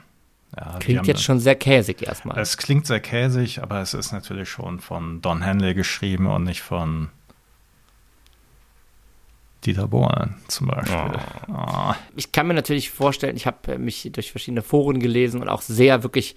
Ja, 0.56 0.78
klingt 0.78 1.06
jetzt 1.06 1.22
schon 1.22 1.40
sehr 1.40 1.56
käsig 1.56 2.02
erstmal. 2.02 2.38
Es 2.38 2.56
klingt 2.56 2.86
sehr 2.86 3.00
käsig, 3.00 3.62
aber 3.62 3.80
es 3.80 3.94
ist 3.94 4.12
natürlich 4.12 4.48
schon 4.48 4.78
von 4.80 5.20
Don 5.20 5.42
Henley 5.42 5.74
geschrieben 5.74 6.26
und 6.26 6.44
nicht 6.44 6.62
von 6.62 7.08
Dieter 9.64 9.88
Bohlen 9.88 10.36
zum 10.48 10.68
Beispiel. 10.68 11.20
Oh. 11.48 11.52
Oh. 11.52 11.94
Ich 12.16 12.30
kann 12.32 12.46
mir 12.46 12.54
natürlich 12.54 12.90
vorstellen, 12.90 13.36
ich 13.36 13.46
habe 13.46 13.78
mich 13.78 14.08
durch 14.12 14.30
verschiedene 14.30 14.62
Foren 14.62 15.00
gelesen 15.00 15.40
und 15.40 15.48
auch 15.48 15.62
sehr 15.62 16.02
wirklich 16.02 16.36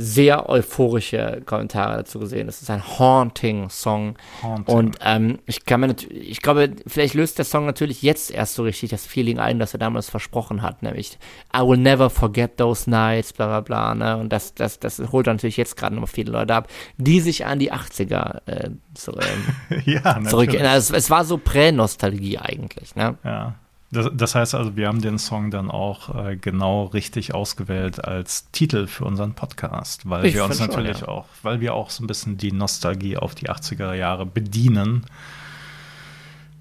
sehr 0.00 0.48
euphorische 0.48 1.42
Kommentare 1.44 1.96
dazu 1.96 2.20
gesehen. 2.20 2.48
Es 2.48 2.62
ist 2.62 2.70
ein 2.70 2.82
haunting 2.98 3.68
Song. 3.68 4.14
Haunting. 4.44 4.74
Und 4.74 4.98
ähm, 5.04 5.40
ich 5.44 5.64
kann 5.64 5.80
mir 5.80 5.88
natürlich, 5.88 6.30
ich 6.30 6.40
glaube, 6.40 6.70
vielleicht 6.86 7.14
löst 7.14 7.36
der 7.38 7.44
Song 7.44 7.66
natürlich 7.66 8.02
jetzt 8.02 8.30
erst 8.30 8.54
so 8.54 8.62
richtig 8.62 8.90
das 8.90 9.04
Feeling 9.04 9.40
ein, 9.40 9.58
das 9.58 9.72
er 9.72 9.80
damals 9.80 10.08
versprochen 10.08 10.62
hat, 10.62 10.84
nämlich 10.84 11.18
I 11.54 11.62
will 11.62 11.78
never 11.78 12.10
forget 12.10 12.56
those 12.58 12.88
nights, 12.88 13.32
bla 13.32 13.46
bla 13.46 13.60
bla. 13.60 13.94
Ne? 13.96 14.16
Und 14.16 14.32
das, 14.32 14.54
das, 14.54 14.78
das 14.78 15.00
holt 15.10 15.26
natürlich 15.26 15.56
jetzt 15.56 15.76
gerade 15.76 15.96
noch 15.96 16.08
viele 16.08 16.30
Leute 16.30 16.54
ab, 16.54 16.68
die 16.96 17.20
sich 17.20 17.44
an 17.44 17.58
die 17.58 17.72
80er 17.72 18.42
äh, 18.46 18.70
zu, 18.94 19.12
ähm, 19.12 19.82
ja, 19.84 20.22
zurückerinnern. 20.22 20.72
Also 20.72 20.94
es, 20.94 21.04
es 21.06 21.10
war 21.10 21.24
so 21.24 21.38
Prä-Nostalgie 21.38 22.38
eigentlich. 22.38 22.94
Ne? 22.94 23.18
Ja. 23.24 23.56
Das, 23.90 24.10
das, 24.12 24.34
heißt 24.34 24.54
also, 24.54 24.76
wir 24.76 24.86
haben 24.86 25.00
den 25.00 25.18
Song 25.18 25.50
dann 25.50 25.70
auch 25.70 26.14
äh, 26.14 26.36
genau 26.36 26.84
richtig 26.84 27.34
ausgewählt 27.34 28.04
als 28.04 28.50
Titel 28.52 28.86
für 28.86 29.06
unseren 29.06 29.32
Podcast, 29.32 30.08
weil 30.08 30.26
ich 30.26 30.34
wir 30.34 30.44
uns 30.44 30.60
natürlich 30.60 30.98
schon, 30.98 31.08
ja. 31.08 31.14
auch, 31.14 31.24
weil 31.42 31.60
wir 31.60 31.72
auch 31.72 31.88
so 31.88 32.04
ein 32.04 32.06
bisschen 32.06 32.36
die 32.36 32.52
Nostalgie 32.52 33.16
auf 33.16 33.34
die 33.34 33.48
80er 33.48 33.94
Jahre 33.94 34.26
bedienen. 34.26 35.06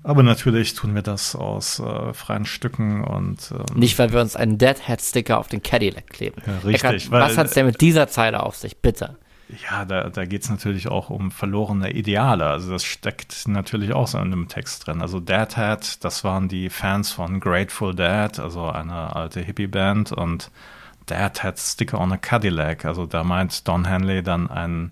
Aber 0.03 0.24
natürlich 0.24 0.74
tun 0.74 0.96
wir 0.96 1.01
das 1.01 1.36
aus 1.36 1.79
äh, 1.79 2.13
freien 2.13 2.46
Stücken 2.46 3.03
und 3.03 3.51
ähm, 3.51 3.77
nicht, 3.77 4.00
weil 4.00 4.13
wir 4.13 4.22
uns 4.22 4.38
einen 4.38 4.57
Deadhead-Sticker 4.57 5.38
auf 5.38 5.50
den 5.50 5.62
Cadillac 5.62 6.07
kleben. 6.07 6.41
Ja, 6.48 6.53
richtig. 6.60 6.75
Eckart, 6.75 7.12
was 7.12 7.38
hat 7.38 7.48
es 7.48 7.53
denn 7.55 7.65
mit 7.65 7.81
dieser 7.81 8.07
Zeile 8.07 8.43
auf 8.43 8.55
sich, 8.55 8.77
bitte? 8.77 9.17
Ja, 9.50 9.86
da, 9.86 10.10
da 10.10 10.25
geht 10.25 10.44
es 10.44 10.50
natürlich 10.50 10.89
auch 10.89 11.10
um 11.10 11.32
verlorene 11.32 11.92
Ideale. 11.92 12.46
Also 12.48 12.72
das 12.72 12.84
steckt 12.84 13.48
natürlich 13.48 13.94
auch 13.94 14.08
so 14.08 14.18
in 14.18 14.25
einem 14.25 14.50
Text 14.50 14.86
drin. 14.86 15.01
Also 15.01 15.22
Dead 15.22 15.56
Hat, 15.56 16.04
das 16.04 16.25
waren 16.25 16.50
die 16.50 16.70
Fans 16.70 17.12
von 17.13 17.39
Grateful 17.39 17.96
Dead, 17.96 18.39
also 18.39 18.70
eine 18.70 19.16
alte 19.16 19.39
Hippie-Band 19.39 20.12
und 20.12 20.51
Dead 21.10 21.44
Hat 21.44 21.60
Sticker 21.60 22.01
on 22.01 22.12
a 22.12 22.18
Cadillac. 22.18 22.84
Also 22.84 23.06
da 23.06 23.24
meint 23.24 23.66
Don 23.70 23.86
Henley 23.86 24.22
dann 24.22 24.50
einen 24.50 24.92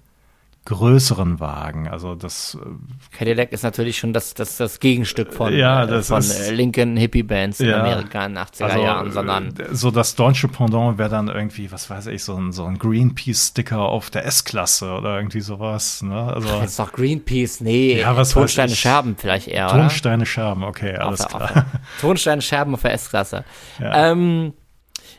größeren 0.65 1.39
Wagen. 1.39 1.87
Also 1.87 2.15
das 2.15 2.57
äh, 2.59 3.15
Cadillac 3.15 3.51
ist 3.51 3.63
natürlich 3.63 3.99
schon 3.99 4.13
das, 4.13 4.33
das, 4.33 4.57
das 4.57 4.79
Gegenstück 4.79 5.31
von, 5.31 5.55
ja, 5.55 5.83
äh, 5.83 5.87
das 5.87 6.07
von 6.07 6.19
ist, 6.19 6.39
äh, 6.39 6.51
linken 6.51 6.97
Hippie-Bands 6.97 7.59
in 7.59 7.69
ja, 7.69 7.81
Amerika 7.81 8.25
in 8.25 8.33
den 8.33 8.43
80er 8.43 8.63
also, 8.63 8.79
Jahren, 8.79 9.11
sondern 9.11 9.53
so 9.71 9.91
das 9.91 10.15
deutsche 10.15 10.47
Pendant 10.47 10.97
wäre 10.97 11.09
dann 11.09 11.27
irgendwie, 11.27 11.71
was 11.71 11.89
weiß 11.89 12.07
ich, 12.07 12.23
so 12.23 12.35
ein, 12.35 12.51
so 12.51 12.65
ein 12.65 12.79
Greenpeace-Sticker 12.79 13.79
auf 13.79 14.09
der 14.09 14.25
S-Klasse 14.25 14.91
oder 14.93 15.17
irgendwie 15.17 15.41
sowas. 15.41 16.01
Ne? 16.01 16.33
Also, 16.33 16.49
Ach, 16.51 16.61
jetzt 16.63 16.79
doch 16.79 16.91
Greenpeace, 16.91 17.61
nee, 17.61 17.99
ja, 17.99 18.17
was 18.17 18.31
Tonsteine 18.31 18.75
Scherben 18.75 19.15
vielleicht 19.17 19.47
eher. 19.47 19.67
Tonsteine 19.67 20.25
Scherben, 20.25 20.63
okay, 20.63 20.95
alles 20.95 21.21
auf, 21.21 21.27
klar. 21.29 21.51
Auf, 21.51 22.01
Tonsteine 22.01 22.41
Scherben 22.41 22.73
auf 22.73 22.81
der 22.81 22.93
S-Klasse. 22.93 23.45
Ja. 23.79 24.11
Ähm, 24.11 24.53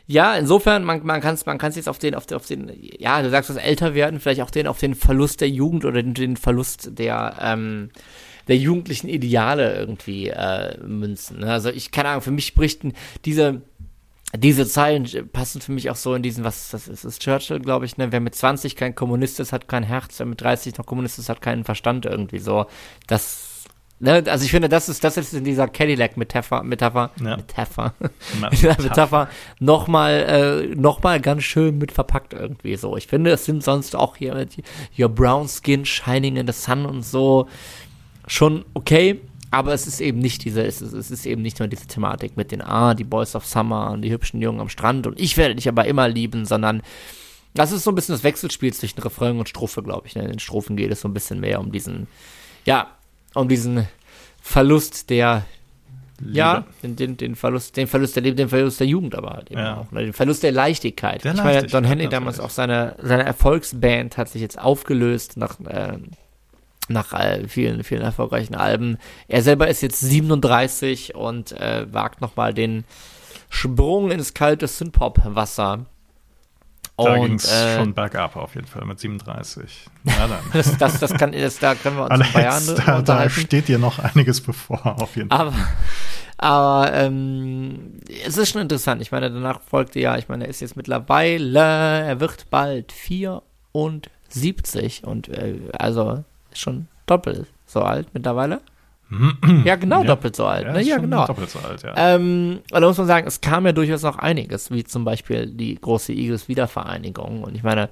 ja, 0.07 0.35
insofern, 0.35 0.85
man, 0.85 1.05
man 1.05 1.19
kann 1.19 1.33
es 1.35 1.45
man 1.45 1.57
kann's 1.57 1.75
jetzt 1.75 1.89
auf 1.89 1.99
den, 1.99 2.15
auf 2.15 2.25
den, 2.25 2.37
auf 2.37 2.45
den, 2.45 2.71
ja, 2.97 3.21
du 3.21 3.29
sagst 3.29 3.49
das 3.49 3.57
älter 3.57 3.93
werden, 3.93 4.21
vielleicht 4.21 4.41
auch 4.41 4.49
den, 4.49 4.65
auf 4.65 4.79
den 4.79 4.95
Verlust 4.95 5.41
der 5.41 5.49
Jugend 5.49 5.83
oder 5.83 6.01
den, 6.01 6.13
den 6.13 6.37
Verlust 6.37 6.97
der, 6.97 7.35
ähm, 7.41 7.89
der 8.47 8.55
jugendlichen 8.55 9.09
Ideale 9.09 9.77
irgendwie 9.77 10.29
äh, 10.29 10.77
münzen. 10.81 11.39
Ne? 11.39 11.51
Also 11.51 11.69
ich 11.69 11.91
keine 11.91 12.09
Ahnung, 12.09 12.21
für 12.21 12.31
mich 12.31 12.47
spricht 12.47 12.83
diese, 13.25 13.61
diese 14.33 14.65
Zeilen 14.65 15.07
passen 15.33 15.59
für 15.59 15.73
mich 15.73 15.89
auch 15.89 15.95
so 15.97 16.13
in 16.13 16.23
diesen, 16.23 16.45
was 16.45 16.69
das 16.69 16.87
ist, 16.87 17.03
ist 17.03 17.21
Churchill, 17.21 17.59
glaube 17.59 17.85
ich, 17.85 17.97
ne? 17.97 18.11
Wer 18.11 18.19
mit 18.19 18.35
20 18.35 18.75
kein 18.75 18.95
Kommunist 18.95 19.39
ist, 19.39 19.53
hat 19.53 19.67
kein 19.67 19.83
Herz, 19.83 20.19
wer 20.19 20.25
mit 20.25 20.41
30 20.41 20.77
noch 20.77 20.85
Kommunist 20.85 21.19
ist, 21.19 21.29
hat 21.29 21.41
keinen 21.41 21.63
Verstand 21.63 22.05
irgendwie 22.05 22.39
so. 22.39 22.65
Das 23.07 23.56
Ne, 23.99 24.23
also 24.27 24.45
ich 24.45 24.51
finde, 24.51 24.69
das 24.69 24.89
ist, 24.89 25.03
das 25.03 25.17
ist 25.17 25.33
in 25.33 25.43
dieser 25.43 25.67
Cadillac-Metapher, 25.67 26.61
Metapher, 26.61 27.09
ja. 27.19 27.37
Metapher, 27.37 27.95
Metapher, 28.39 28.83
Metapher 28.83 29.29
nochmal, 29.59 30.69
äh, 30.71 30.75
noch 30.75 31.01
ganz 31.01 31.43
schön 31.43 31.79
mit 31.79 31.91
verpackt 31.91 32.33
irgendwie 32.33 32.75
so. 32.75 32.95
Ich 32.95 33.07
finde, 33.07 33.31
es 33.31 33.45
sind 33.45 33.63
sonst 33.63 33.95
auch 33.95 34.15
hier 34.15 34.35
mit 34.35 34.57
Your 34.97 35.09
Brown 35.09 35.47
Skin 35.47 35.83
Shining 35.83 36.35
in 36.35 36.45
the 36.45 36.53
Sun 36.53 36.85
und 36.85 37.03
so 37.03 37.47
schon 38.27 38.65
okay, 38.75 39.19
aber 39.49 39.73
es 39.73 39.87
ist 39.87 39.99
eben 39.99 40.19
nicht 40.19 40.43
diese, 40.45 40.63
es 40.63 40.81
ist, 40.81 40.93
es 40.93 41.09
ist 41.09 41.25
eben 41.25 41.41
nicht 41.41 41.57
nur 41.57 41.67
diese 41.67 41.87
Thematik 41.87 42.37
mit 42.37 42.51
den, 42.51 42.61
ah, 42.61 42.93
die 42.93 43.03
Boys 43.03 43.35
of 43.35 43.47
Summer 43.47 43.91
und 43.91 44.03
die 44.03 44.11
hübschen 44.11 44.41
Jungen 44.41 44.59
am 44.59 44.69
Strand 44.69 45.07
und 45.07 45.19
ich 45.19 45.37
werde 45.37 45.55
dich 45.55 45.67
aber 45.67 45.85
immer 45.85 46.07
lieben, 46.07 46.45
sondern 46.45 46.83
das 47.55 47.71
ist 47.71 47.83
so 47.83 47.91
ein 47.91 47.95
bisschen 47.95 48.13
das 48.13 48.23
Wechselspiel 48.23 48.73
zwischen 48.73 49.01
Refrain 49.01 49.39
und 49.39 49.49
Strophe, 49.49 49.81
glaube 49.81 50.05
ich. 50.05 50.15
Ne? 50.15 50.21
In 50.23 50.29
den 50.29 50.39
Strophen 50.39 50.77
geht 50.77 50.91
es 50.91 51.01
so 51.01 51.07
ein 51.07 51.13
bisschen 51.15 51.39
mehr 51.39 51.59
um 51.59 51.71
diesen, 51.71 52.07
ja, 52.65 52.96
um 53.33 53.47
diesen 53.47 53.87
Verlust 54.41 55.09
der 55.09 55.45
Liebe. 56.19 56.37
Ja, 56.37 56.65
den, 56.81 57.17
den, 57.17 57.35
Verlust, 57.35 57.77
den 57.77 57.87
Verlust 57.87 58.15
der 58.15 58.23
Liebe, 58.23 58.35
den 58.35 58.49
Verlust 58.49 58.79
der 58.79 58.87
Jugend 58.87 59.13
aber 59.13 59.31
halt 59.31 59.51
eben 59.51 59.59
ja. 59.59 59.77
auch. 59.77 59.91
Ne? 59.91 60.05
Den 60.05 60.13
Verlust 60.13 60.41
der 60.43 60.51
Leichtigkeit. 60.51 61.23
Der 61.23 61.33
ich 61.35 61.43
meine, 61.43 61.67
Don 61.67 61.83
Henley 61.83 62.09
damals 62.09 62.39
auch 62.39 62.49
seine, 62.49 62.95
seine 63.01 63.23
Erfolgsband 63.23 64.17
hat 64.17 64.29
sich 64.29 64.41
jetzt 64.41 64.59
aufgelöst 64.59 65.37
nach, 65.37 65.59
äh, 65.59 65.97
nach 66.87 67.13
äh, 67.13 67.47
vielen, 67.47 67.83
vielen 67.83 68.01
erfolgreichen 68.01 68.55
Alben. 68.55 68.97
Er 69.27 69.43
selber 69.43 69.67
ist 69.67 69.81
jetzt 69.81 69.99
37 69.99 71.13
und 71.13 71.51
äh, 71.51 71.85
wagt 71.91 72.21
nochmal 72.21 72.53
den 72.53 72.83
Sprung 73.49 74.09
ins 74.09 74.33
kalte 74.33 74.67
Synthpop-Wasser. 74.67 75.85
Da 76.97 77.19
ging 77.19 77.35
es 77.35 77.51
äh, 77.51 77.77
schon 77.77 77.93
bergab 77.93 78.35
auf 78.35 78.55
jeden 78.55 78.65
Fall 78.65 78.83
mit 78.85 78.99
37. 78.99 79.85
Na 80.03 80.13
dann. 80.27 80.39
das, 80.51 80.75
das, 80.77 80.99
das 80.99 81.13
kann, 81.13 81.31
das, 81.31 81.59
da 81.59 81.75
können 81.75 81.97
wir 81.97 82.05
uns 82.05 82.11
Alex, 82.11 82.33
Jahre 82.33 83.03
da, 83.03 83.23
da 83.23 83.29
steht 83.29 83.67
dir 83.67 83.77
noch 83.77 83.99
einiges 83.99 84.41
bevor, 84.41 84.99
auf 84.99 85.15
jeden 85.15 85.29
Fall. 85.29 85.39
Aber, 85.39 85.53
aber 86.37 86.91
ähm, 86.93 87.99
es 88.25 88.37
ist 88.37 88.49
schon 88.49 88.61
interessant. 88.61 89.03
Ich 89.03 89.11
meine, 89.11 89.29
danach 89.29 89.61
folgte 89.61 89.99
ja, 89.99 90.17
ich 90.17 90.27
meine, 90.27 90.45
er 90.45 90.49
ist 90.49 90.59
jetzt 90.59 90.75
mittlerweile, 90.75 91.59
er 91.59 92.19
wird 92.19 92.49
bald 92.49 92.91
74 92.91 95.03
und 95.03 95.29
äh, 95.29 95.59
also 95.77 96.23
schon 96.53 96.87
doppelt 97.05 97.45
so 97.67 97.83
alt 97.83 98.07
mittlerweile. 98.13 98.61
Ja, 99.63 99.75
genau, 99.75 100.01
ja. 100.01 100.07
doppelt 100.07 100.35
so 100.35 100.45
alt. 100.45 100.65
Ja, 100.65 100.73
ne? 100.73 100.81
ja 100.81 100.97
genau. 100.97 101.25
Doppelt 101.25 101.49
so 101.49 101.59
alt, 101.59 101.83
ja. 101.83 101.93
Ähm, 101.95 102.59
und 102.71 102.81
da 102.81 102.87
muss 102.87 102.97
man 102.97 103.07
sagen, 103.07 103.27
es 103.27 103.41
kam 103.41 103.65
ja 103.65 103.71
durchaus 103.71 104.03
noch 104.03 104.17
einiges, 104.17 104.71
wie 104.71 104.83
zum 104.83 105.05
Beispiel 105.05 105.47
die 105.47 105.75
große 105.75 106.13
Eagles-Wiedervereinigung. 106.13 107.43
Und 107.43 107.55
ich 107.55 107.63
meine, 107.63 107.89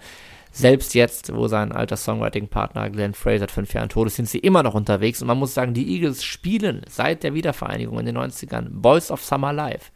selbst 0.51 0.93
jetzt, 0.93 1.33
wo 1.33 1.47
sein 1.47 1.71
alter 1.71 1.97
Songwriting-Partner 1.97 2.89
Glenn 2.89 3.13
Fraser 3.13 3.39
seit 3.39 3.51
fünf 3.51 3.73
Jahren 3.73 3.89
tot 3.89 4.07
ist, 4.07 4.15
sind 4.15 4.29
sie 4.29 4.39
immer 4.39 4.63
noch 4.63 4.73
unterwegs. 4.73 5.21
Und 5.21 5.27
man 5.27 5.37
muss 5.37 5.53
sagen, 5.53 5.73
die 5.73 5.95
Eagles 5.95 6.23
spielen 6.23 6.81
seit 6.89 7.23
der 7.23 7.33
Wiedervereinigung 7.33 7.99
in 7.99 8.05
den 8.05 8.17
90ern 8.17 8.67
Boys 8.71 9.11
of 9.11 9.23
Summer 9.23 9.53
Live. 9.53 9.91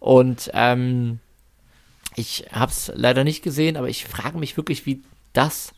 Und 0.00 0.50
ähm, 0.54 1.20
ich 2.16 2.46
habe 2.52 2.70
es 2.70 2.92
leider 2.94 3.24
nicht 3.24 3.42
gesehen, 3.42 3.76
aber 3.76 3.88
ich 3.88 4.04
frage 4.04 4.38
mich 4.38 4.56
wirklich, 4.56 4.86
wie 4.86 5.02
das 5.32 5.72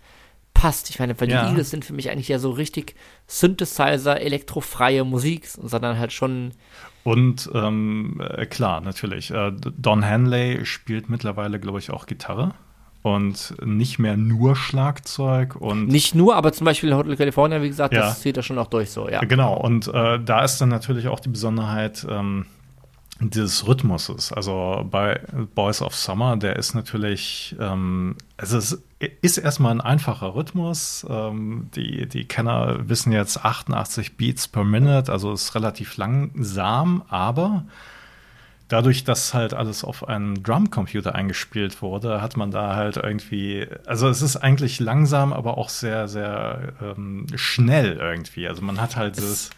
passt. 0.56 0.88
Ich 0.90 0.98
meine, 0.98 1.18
weil 1.20 1.30
ja. 1.30 1.44
die 1.44 1.50
Eagles 1.50 1.70
sind 1.70 1.84
für 1.84 1.92
mich 1.92 2.10
eigentlich 2.10 2.28
ja 2.28 2.38
so 2.38 2.50
richtig 2.50 2.94
Synthesizer, 3.26 4.20
elektrofreie 4.20 5.04
Musik, 5.04 5.46
sondern 5.46 5.98
halt 5.98 6.12
schon. 6.12 6.52
Und 7.04 7.50
ähm, 7.54 8.20
äh, 8.20 8.46
klar, 8.46 8.80
natürlich. 8.80 9.30
Äh, 9.30 9.52
Don 9.76 10.02
Henley 10.02 10.64
spielt 10.64 11.10
mittlerweile, 11.10 11.60
glaube 11.60 11.78
ich, 11.78 11.90
auch 11.90 12.06
Gitarre 12.06 12.54
und 13.02 13.54
nicht 13.64 13.98
mehr 13.98 14.16
nur 14.16 14.56
Schlagzeug 14.56 15.54
und 15.56 15.86
nicht 15.86 16.14
nur, 16.14 16.34
aber 16.34 16.52
zum 16.52 16.64
Beispiel 16.64 16.90
in 16.90 16.96
Hotel 16.96 17.16
California, 17.16 17.62
wie 17.62 17.68
gesagt, 17.68 17.94
ja. 17.94 18.00
das 18.00 18.20
zieht 18.20 18.36
er 18.36 18.42
schon 18.42 18.58
auch 18.58 18.66
durch 18.66 18.90
so, 18.90 19.08
ja. 19.08 19.20
Genau, 19.20 19.56
und 19.56 19.86
äh, 19.86 20.18
da 20.18 20.42
ist 20.42 20.60
dann 20.60 20.70
natürlich 20.70 21.06
auch 21.06 21.20
die 21.20 21.28
Besonderheit, 21.28 22.04
ähm, 22.10 22.46
dieses 23.20 23.66
Rhythmuses. 23.66 24.32
Also 24.32 24.86
bei 24.90 25.20
Boys 25.54 25.80
of 25.80 25.94
Summer, 25.94 26.36
der 26.36 26.56
ist 26.56 26.74
natürlich, 26.74 27.56
ähm, 27.58 28.16
also 28.36 28.58
es 28.58 28.82
ist 29.22 29.38
erstmal 29.38 29.72
ein 29.72 29.80
einfacher 29.80 30.34
Rhythmus. 30.34 31.06
Ähm, 31.08 31.70
die, 31.74 32.06
die 32.08 32.26
Kenner 32.26 32.88
wissen 32.88 33.12
jetzt 33.12 33.44
88 33.44 34.16
Beats 34.16 34.48
per 34.48 34.64
Minute, 34.64 35.10
also 35.10 35.32
ist 35.32 35.54
relativ 35.54 35.96
langsam, 35.96 37.02
aber 37.08 37.64
dadurch, 38.68 39.04
dass 39.04 39.32
halt 39.32 39.54
alles 39.54 39.84
auf 39.84 40.06
einen 40.08 40.42
Drumcomputer 40.42 41.14
eingespielt 41.14 41.80
wurde, 41.80 42.20
hat 42.20 42.36
man 42.36 42.50
da 42.50 42.74
halt 42.76 42.96
irgendwie, 42.96 43.66
also 43.86 44.08
es 44.08 44.20
ist 44.20 44.36
eigentlich 44.36 44.80
langsam, 44.80 45.32
aber 45.32 45.56
auch 45.56 45.68
sehr, 45.68 46.08
sehr 46.08 46.74
ähm, 46.82 47.26
schnell 47.34 47.96
irgendwie. 47.96 48.48
Also 48.48 48.62
man 48.62 48.80
hat 48.80 48.96
halt 48.96 49.16
dieses 49.16 49.50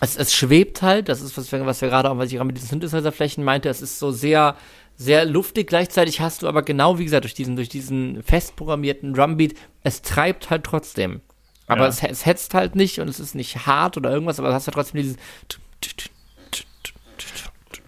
es, 0.00 0.16
es 0.16 0.34
schwebt 0.34 0.82
halt, 0.82 1.08
das 1.08 1.20
ist, 1.20 1.36
was 1.36 1.50
wir, 1.50 1.66
was 1.66 1.80
wir 1.80 1.88
gerade 1.88 2.10
auch, 2.10 2.18
was 2.18 2.28
ich 2.28 2.34
gerade 2.34 2.46
mit 2.46 2.56
diesen 2.56 2.68
Synthesizer-Flächen 2.68 3.42
meinte, 3.42 3.68
es 3.68 3.82
ist 3.82 3.98
so 3.98 4.10
sehr, 4.10 4.56
sehr 4.96 5.24
luftig. 5.24 5.68
Gleichzeitig 5.68 6.20
hast 6.20 6.42
du 6.42 6.48
aber 6.48 6.62
genau, 6.62 6.98
wie 6.98 7.04
gesagt, 7.04 7.24
durch 7.24 7.34
diesen, 7.34 7.56
durch 7.56 7.68
diesen 7.68 8.22
festprogrammierten 8.22 9.12
Drumbeat, 9.12 9.54
es 9.82 10.02
treibt 10.02 10.50
halt 10.50 10.64
trotzdem. 10.64 11.20
Aber 11.66 11.82
ja. 11.82 11.88
es, 11.88 12.02
es 12.02 12.26
hetzt 12.26 12.54
halt 12.54 12.76
nicht 12.76 13.00
und 13.00 13.08
es 13.08 13.20
ist 13.20 13.34
nicht 13.34 13.66
hart 13.66 13.96
oder 13.96 14.10
irgendwas, 14.10 14.38
aber 14.38 14.48
du 14.48 14.54
hast 14.54 14.66
halt 14.66 14.74
trotzdem 14.74 15.02
dieses. 15.02 15.16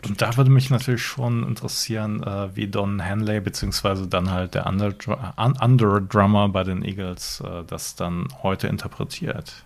Und 0.07 0.23
da 0.23 0.37
würde 0.37 0.51
mich 0.51 0.71
natürlich 0.71 1.03
schon 1.03 1.47
interessieren, 1.47 2.23
äh, 2.23 2.57
wie 2.57 2.69
Don 2.69 3.01
Henley, 3.01 3.41
beziehungsweise 3.41 4.07
dann 4.07 4.31
halt 4.31 4.55
der 4.55 4.67
Under-Drummer 4.67 6.49
bei 6.49 6.65
den 6.65 6.83
Eagles, 6.83 7.43
äh, 7.47 7.65
das 7.67 7.97
dann 7.97 8.29
heute 8.43 8.67
interpretiert. 8.67 9.65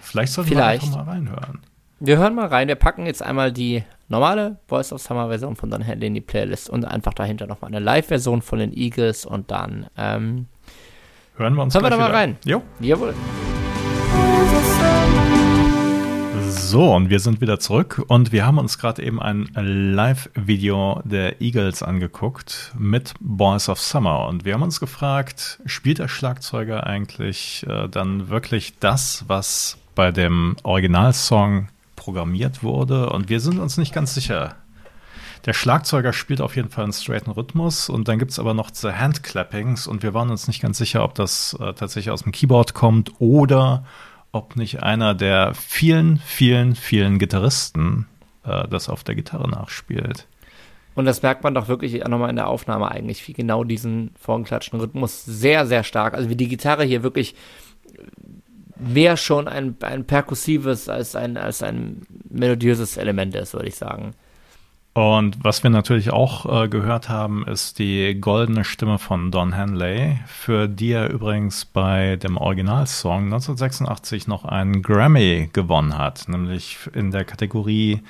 Vielleicht 0.00 0.32
sollten 0.32 0.52
wir 0.52 0.64
einfach 0.64 0.90
mal 0.90 1.04
reinhören. 1.04 1.60
Wir 2.06 2.18
hören 2.18 2.34
mal 2.34 2.48
rein. 2.48 2.68
Wir 2.68 2.74
packen 2.74 3.06
jetzt 3.06 3.22
einmal 3.22 3.50
die 3.50 3.82
normale 4.08 4.58
Voice 4.66 4.92
of 4.92 5.00
Summer 5.00 5.28
Version 5.28 5.56
von 5.56 5.70
Don 5.70 5.80
Henley 5.80 6.08
in 6.08 6.14
die 6.14 6.20
Playlist 6.20 6.68
und 6.68 6.84
einfach 6.84 7.14
dahinter 7.14 7.46
nochmal 7.46 7.70
eine 7.70 7.80
Live-Version 7.80 8.42
von 8.42 8.58
den 8.58 8.76
Eagles 8.76 9.24
und 9.24 9.50
dann 9.50 9.86
ähm, 9.96 10.44
hören 11.36 11.54
wir 11.54 11.62
uns 11.62 11.74
hören 11.74 11.84
wir 11.84 11.88
da 11.88 11.96
mal 11.96 12.10
rein. 12.10 12.36
Jo. 12.44 12.60
Jawohl. 12.78 13.14
So, 16.50 16.94
und 16.94 17.08
wir 17.08 17.20
sind 17.20 17.40
wieder 17.40 17.58
zurück 17.58 18.04
und 18.06 18.32
wir 18.32 18.44
haben 18.44 18.58
uns 18.58 18.76
gerade 18.76 19.02
eben 19.02 19.18
ein 19.22 19.48
Live-Video 19.54 21.00
der 21.04 21.40
Eagles 21.40 21.82
angeguckt 21.82 22.74
mit 22.78 23.14
Boys 23.20 23.70
of 23.70 23.80
Summer 23.80 24.26
und 24.28 24.44
wir 24.44 24.52
haben 24.52 24.62
uns 24.62 24.78
gefragt, 24.78 25.58
spielt 25.64 26.00
der 26.00 26.08
Schlagzeuger 26.08 26.86
eigentlich 26.86 27.64
äh, 27.66 27.88
dann 27.88 28.28
wirklich 28.28 28.78
das, 28.78 29.24
was 29.26 29.78
bei 29.94 30.12
dem 30.12 30.56
Originalsong 30.64 31.68
programmiert 32.04 32.62
wurde 32.62 33.08
und 33.08 33.30
wir 33.30 33.40
sind 33.40 33.58
uns 33.58 33.78
nicht 33.78 33.94
ganz 33.94 34.14
sicher. 34.14 34.56
Der 35.46 35.54
Schlagzeuger 35.54 36.12
spielt 36.12 36.42
auf 36.42 36.54
jeden 36.54 36.68
Fall 36.68 36.84
einen 36.84 36.92
straighten 36.92 37.32
Rhythmus 37.32 37.88
und 37.88 38.08
dann 38.08 38.18
gibt 38.18 38.30
es 38.30 38.38
aber 38.38 38.52
noch 38.52 38.68
The 38.72 38.92
Handclappings 38.92 39.86
und 39.86 40.02
wir 40.02 40.12
waren 40.12 40.30
uns 40.30 40.46
nicht 40.46 40.60
ganz 40.60 40.76
sicher, 40.76 41.02
ob 41.02 41.14
das 41.14 41.56
äh, 41.60 41.72
tatsächlich 41.72 42.10
aus 42.10 42.22
dem 42.22 42.32
Keyboard 42.32 42.74
kommt 42.74 43.12
oder 43.20 43.84
ob 44.32 44.56
nicht 44.56 44.82
einer 44.82 45.14
der 45.14 45.54
vielen, 45.54 46.18
vielen, 46.18 46.74
vielen 46.74 47.18
Gitarristen 47.18 48.06
äh, 48.44 48.68
das 48.68 48.90
auf 48.90 49.02
der 49.02 49.14
Gitarre 49.14 49.48
nachspielt. 49.48 50.26
Und 50.94 51.06
das 51.06 51.22
merkt 51.22 51.42
man 51.42 51.54
doch 51.54 51.68
wirklich 51.68 52.04
auch 52.04 52.08
nochmal 52.08 52.30
in 52.30 52.36
der 52.36 52.48
Aufnahme 52.48 52.90
eigentlich, 52.90 53.26
wie 53.26 53.32
genau 53.32 53.64
diesen 53.64 54.10
vorgeklatschten 54.20 54.78
Rhythmus 54.78 55.24
sehr, 55.24 55.66
sehr 55.66 55.84
stark, 55.84 56.12
also 56.14 56.28
wie 56.28 56.36
die 56.36 56.48
Gitarre 56.48 56.84
hier 56.84 57.02
wirklich 57.02 57.34
mehr 58.76 59.16
schon 59.16 59.48
ein, 59.48 59.76
ein 59.82 60.04
perkussives 60.04 60.88
als 60.88 61.16
ein, 61.16 61.36
als 61.36 61.62
ein 61.62 62.02
melodiöses 62.28 62.96
Element 62.96 63.34
ist, 63.34 63.54
würde 63.54 63.68
ich 63.68 63.76
sagen. 63.76 64.14
Und 64.94 65.42
was 65.42 65.64
wir 65.64 65.70
natürlich 65.70 66.12
auch 66.12 66.62
äh, 66.64 66.68
gehört 66.68 67.08
haben, 67.08 67.44
ist 67.48 67.80
die 67.80 68.14
goldene 68.20 68.62
Stimme 68.62 69.00
von 69.00 69.32
Don 69.32 69.52
Henley, 69.52 70.20
für 70.26 70.68
die 70.68 70.92
er 70.92 71.10
übrigens 71.10 71.64
bei 71.64 72.14
dem 72.14 72.36
Originalsong 72.36 73.24
1986 73.24 74.28
noch 74.28 74.44
einen 74.44 74.82
Grammy 74.82 75.50
gewonnen 75.52 75.98
hat, 75.98 76.28
nämlich 76.28 76.78
in 76.92 77.10
der 77.10 77.24
Kategorie 77.24 78.02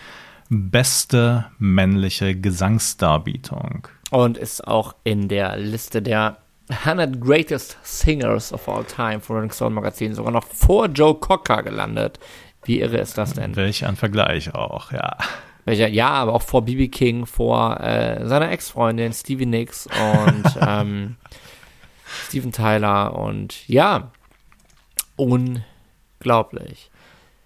Beste 0.50 1.46
männliche 1.58 2.38
Gesangsdarbietung. 2.38 3.88
Und 4.10 4.36
ist 4.36 4.68
auch 4.68 4.94
in 5.04 5.28
der 5.28 5.56
Liste 5.56 6.02
der 6.02 6.36
100 6.84 7.20
Greatest 7.20 7.78
Singers 7.82 8.52
of 8.52 8.68
All 8.68 8.84
Time 8.84 9.20
von 9.20 9.36
Rolling 9.36 9.52
Stone 9.52 9.74
Magazin 9.74 10.14
sogar 10.14 10.32
noch 10.32 10.44
vor 10.44 10.86
Joe 10.86 11.14
Cocker 11.14 11.62
gelandet. 11.62 12.18
Wie 12.64 12.80
irre 12.80 12.98
ist 12.98 13.18
das 13.18 13.34
denn? 13.34 13.56
Welch 13.56 13.86
ein 13.86 13.96
Vergleich 13.96 14.54
auch, 14.54 14.92
ja. 14.92 15.16
Welcher, 15.64 15.88
ja, 15.88 16.10
aber 16.10 16.34
auch 16.34 16.42
vor 16.42 16.64
BB 16.64 16.90
King, 16.90 17.26
vor 17.26 17.80
äh, 17.80 18.26
seiner 18.26 18.50
Ex-Freundin 18.50 19.12
Stevie 19.12 19.46
Nicks 19.46 19.86
und 19.86 20.44
ähm, 20.60 21.16
Steven 22.26 22.52
Tyler 22.52 23.18
und 23.18 23.66
ja, 23.68 24.10
unglaublich. 25.16 26.90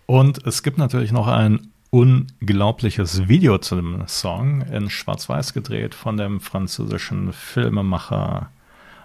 Und 0.06 0.46
es 0.46 0.62
gibt 0.62 0.78
natürlich 0.78 1.12
noch 1.12 1.26
ein 1.26 1.72
unglaubliches 1.90 3.28
Video 3.28 3.58
zu 3.58 3.76
dem 3.76 4.06
Song 4.06 4.62
in 4.62 4.90
Schwarz-Weiß 4.90 5.54
gedreht 5.54 5.94
von 5.94 6.16
dem 6.16 6.40
französischen 6.40 7.32
Filmemacher 7.32 8.50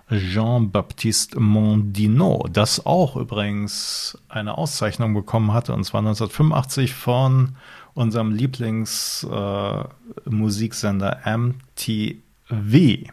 Jean-Baptiste 0.09 1.39
Mondino, 1.39 2.47
das 2.51 2.85
auch 2.85 3.15
übrigens 3.15 4.17
eine 4.29 4.57
Auszeichnung 4.57 5.13
bekommen 5.13 5.53
hatte, 5.53 5.73
und 5.73 5.83
zwar 5.83 5.99
1985 5.99 6.93
von 6.93 7.55
unserem 7.93 8.31
Lieblingsmusiksender 8.31 11.21
äh, 11.25 11.37
MTV 11.37 13.11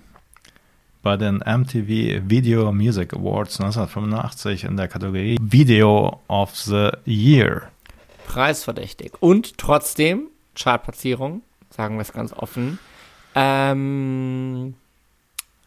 bei 1.03 1.17
den 1.17 1.39
MTV 1.39 2.29
Video 2.29 2.73
Music 2.73 3.15
Awards 3.15 3.61
1985 3.61 4.65
in 4.65 4.77
der 4.77 4.89
Kategorie 4.89 5.39
Video 5.41 6.21
of 6.29 6.55
the 6.57 6.91
Year. 7.07 7.71
Preisverdächtig. 8.27 9.13
Und 9.21 9.59
trotzdem, 9.59 10.29
Chartplatzierung, 10.55 11.43
sagen 11.71 11.97
wir 11.97 12.03
es 12.03 12.13
ganz 12.13 12.33
offen, 12.33 12.79
ähm, 13.35 14.75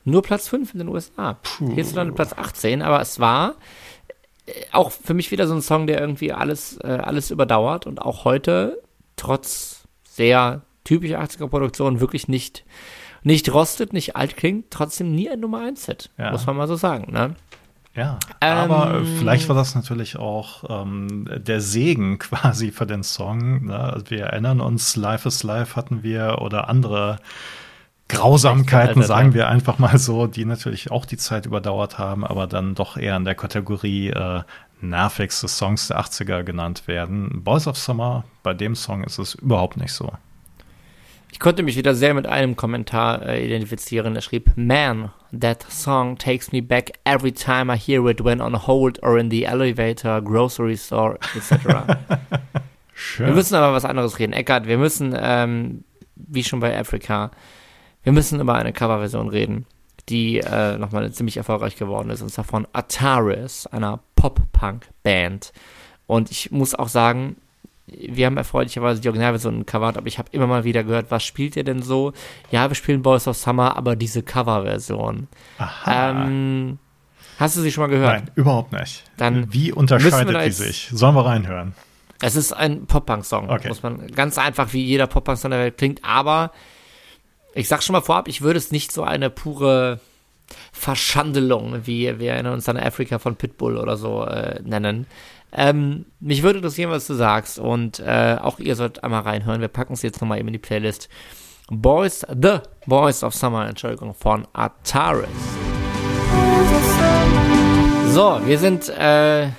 nur 0.06 0.22
Platz 0.22 0.48
5 0.48 0.74
in 0.74 0.80
den 0.80 0.88
USA. 0.90 1.38
Puh. 1.42 1.74
Hierzulande 1.74 2.14
Platz 2.14 2.34
18, 2.34 2.82
aber 2.82 3.02
es 3.02 3.20
war 3.20 3.56
äh, 4.46 4.52
auch 4.72 4.92
für 4.92 5.14
mich 5.14 5.32
wieder 5.32 5.48
so 5.48 5.54
ein 5.54 5.62
Song, 5.62 5.88
der 5.88 6.00
irgendwie 6.00 6.34
alles, 6.34 6.78
äh, 6.84 6.88
alles 6.88 7.32
überdauert 7.32 7.88
und 7.88 8.02
auch 8.02 8.26
heute 8.26 8.82
trotz 9.16 9.84
sehr 10.04 10.62
typischer 10.84 11.22
80er-Produktion 11.22 12.00
wirklich 12.00 12.28
nicht, 12.28 12.66
nicht 13.24 13.54
rostet, 13.54 13.94
nicht 13.94 14.16
alt 14.16 14.36
klingt, 14.36 14.70
trotzdem 14.70 15.14
nie 15.14 15.30
ein 15.30 15.40
Nummer 15.40 15.62
1-Hit, 15.62 16.10
ja. 16.18 16.32
muss 16.32 16.46
man 16.46 16.58
mal 16.58 16.68
so 16.68 16.76
sagen. 16.76 17.12
Ne? 17.12 17.36
Ja, 17.96 18.18
aber 18.40 18.96
ähm, 18.96 19.18
vielleicht 19.20 19.48
war 19.50 19.56
das 19.56 19.76
natürlich 19.76 20.18
auch 20.18 20.64
ähm, 20.68 21.30
der 21.38 21.62
Segen 21.62 22.18
quasi 22.20 22.72
für 22.72 22.88
den 22.88 23.04
Song. 23.04 23.66
Ne? 23.66 23.78
Also 23.78 24.10
wir 24.10 24.26
erinnern 24.26 24.62
uns, 24.62 24.96
Life 24.96 25.28
is 25.28 25.44
Life 25.44 25.76
hatten 25.76 26.04
wir 26.04 26.40
oder 26.42 26.70
andere 26.70 27.20
Grausamkeiten, 28.10 29.02
sagen 29.02 29.34
wir 29.34 29.48
einfach 29.48 29.80
mal 29.80 29.98
so, 29.98 30.28
die 30.28 30.46
natürlich 30.46 30.92
auch 30.92 31.06
die 31.06 31.18
Zeit 31.18 31.46
überdauert 31.46 31.98
haben, 31.98 32.26
aber 32.26 32.48
dann 32.48 32.76
doch 32.76 32.98
eher 32.98 33.16
in 33.18 33.26
der 33.26 33.36
Kategorie 33.36 34.10
äh, 34.10 34.42
nervigste 34.82 35.48
Songs 35.48 35.88
der 35.88 36.00
80er 36.00 36.44
genannt 36.44 36.88
werden. 36.88 37.44
Boys 37.44 37.68
of 37.68 37.78
Summer, 37.78 38.26
bei 38.44 38.54
dem 38.54 38.76
Song 38.76 39.04
ist 39.04 39.18
es 39.18 39.36
überhaupt 39.36 39.78
nicht 39.78 39.94
so. 39.94 40.12
Ich 41.32 41.40
konnte 41.40 41.64
mich 41.64 41.76
wieder 41.76 41.96
sehr 41.96 42.14
mit 42.14 42.28
einem 42.28 42.56
Kommentar 42.56 43.26
äh, 43.26 43.44
identifizieren. 43.44 44.16
Er 44.16 44.22
schrieb, 44.22 44.52
Man, 44.56 45.10
that 45.38 45.66
song 45.68 46.16
takes 46.16 46.52
me 46.52 46.62
back 46.62 46.92
every 47.06 47.32
time 47.32 47.74
I 47.74 47.78
hear 47.78 48.08
it 48.08 48.24
when 48.24 48.40
on 48.40 48.68
hold 48.68 49.02
or 49.02 49.18
in 49.18 49.32
the 49.32 49.46
elevator, 49.46 50.22
grocery 50.22 50.78
store, 50.78 51.18
etc. 51.36 51.98
Schön. 52.94 53.26
Wir 53.26 53.34
müssen 53.34 53.56
aber 53.56 53.74
was 53.74 53.84
anderes 53.84 54.20
reden. 54.20 54.34
Eckart, 54.34 54.68
wir 54.68 54.78
müssen, 54.78 55.18
ähm, 55.20 55.84
wie 56.16 56.44
schon 56.44 56.60
bei 56.60 56.78
Africa, 56.80 57.32
wir 58.04 58.12
müssen 58.14 58.40
über 58.40 58.56
eine 58.56 58.74
Coverversion 58.74 59.30
reden, 59.30 59.66
die 60.10 60.40
äh, 60.40 60.78
nochmal 60.78 61.12
ziemlich 61.12 61.38
erfolgreich 61.38 61.78
geworden 61.78 62.10
ist, 62.10 62.22
und 62.22 62.30
zwar 62.30 62.44
von 62.44 62.68
Ataris, 62.74 63.68
einer 63.68 64.00
Pop-Punk-Band. 64.16 65.54
Und 66.08 66.32
ich 66.32 66.52
muss 66.52 66.76
auch 66.76 66.90
sagen, 66.90 67.38
wir 67.88 68.26
haben 68.26 68.38
erfreulicherweise 68.38 69.02
die 69.02 69.08
Originalversion 69.08 69.60
gecovert, 69.60 69.98
aber 69.98 70.08
ich 70.08 70.18
habe 70.18 70.30
immer 70.32 70.48
mal 70.48 70.64
wieder 70.64 70.84
gehört, 70.84 71.12
was 71.12 71.24
spielt 71.24 71.56
ihr 71.56 71.64
denn 71.64 71.82
so? 71.82 72.14
Ja, 72.52 72.70
wir 72.70 72.76
spielen 72.76 73.02
Boys 73.02 73.28
of 73.28 73.38
Summer, 73.38 73.78
aber 73.78 73.96
diese 73.96 74.24
Coverversion. 74.24 75.28
Ähm, 75.86 76.80
hast 77.40 77.58
du 77.58 77.62
sie 77.62 77.72
schon 77.72 77.84
mal 77.84 77.90
gehört? 77.90 78.26
Nein, 78.26 78.32
überhaupt 78.36 78.72
nicht. 78.72 79.04
Dann 79.18 79.52
Wie 79.54 79.72
unterscheidet 79.72 80.46
die 80.46 80.52
sich? 80.52 80.90
Sollen 80.94 81.16
wir 81.16 81.26
reinhören? 81.26 81.74
Es 82.22 82.38
ist 82.38 82.54
ein 82.54 82.86
Pop-Punk-Song, 82.86 83.50
okay. 83.50 83.68
muss 83.68 83.84
man 83.84 84.08
ganz 84.08 84.38
einfach 84.38 84.72
wie 84.72 84.84
jeder 84.84 85.08
Pop-Punk-Song 85.08 85.52
der 85.52 85.60
Welt 85.60 85.78
klingt, 85.78 86.00
aber 86.04 86.52
ich 87.54 87.68
sag 87.68 87.84
schon 87.84 87.94
mal 87.94 88.02
vorab, 88.02 88.28
ich 88.28 88.42
würde 88.42 88.58
es 88.58 88.72
nicht 88.72 88.92
so 88.92 89.04
eine 89.04 89.30
pure 89.30 90.00
Verschandelung, 90.72 91.86
wie 91.86 92.20
wir 92.20 92.34
erinnern 92.34 92.54
uns 92.54 92.68
an 92.68 92.78
Afrika 92.78 93.20
von 93.20 93.36
Pitbull 93.36 93.78
oder 93.78 93.98
so 93.98 94.24
äh, 94.26 94.62
nennen. 94.64 95.08
Ähm, 95.52 96.06
mich 96.20 96.42
würde 96.42 96.60
interessieren, 96.60 96.90
was 96.90 97.08
du 97.08 97.14
sagst 97.14 97.60
und 97.60 98.00
äh, 98.00 98.38
auch 98.42 98.60
ihr 98.60 98.76
sollt 98.76 99.04
einmal 99.04 99.22
reinhören. 99.22 99.62
Wir 99.62 99.68
packen 99.68 99.94
es 99.94 100.02
jetzt 100.02 100.20
nochmal 100.20 100.40
eben 100.40 100.48
in 100.48 100.54
die 100.54 100.60
Playlist. 100.60 101.10
Boys, 101.70 102.26
The 102.30 102.60
Boys 102.88 103.24
of 103.24 103.34
Summer, 103.36 103.68
Entschuldigung, 103.68 104.14
von 104.14 104.48
Ataris. 104.54 105.28
So, 108.10 108.42
wir 108.46 108.60
sind 108.60 108.90
äh, 108.90 109.50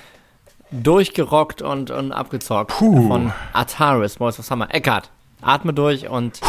durchgerockt 0.71 1.61
und, 1.61 1.91
und 1.91 2.11
abgezockt 2.11 2.71
Puh. 2.71 3.07
von 3.07 3.33
Ataris, 3.53 4.17
Boys 4.17 4.37
of 4.37 4.45
Summer. 4.45 4.73
Eckart, 4.73 5.09
atme 5.41 5.73
durch 5.73 6.09
und 6.09 6.41
Puh. 6.41 6.47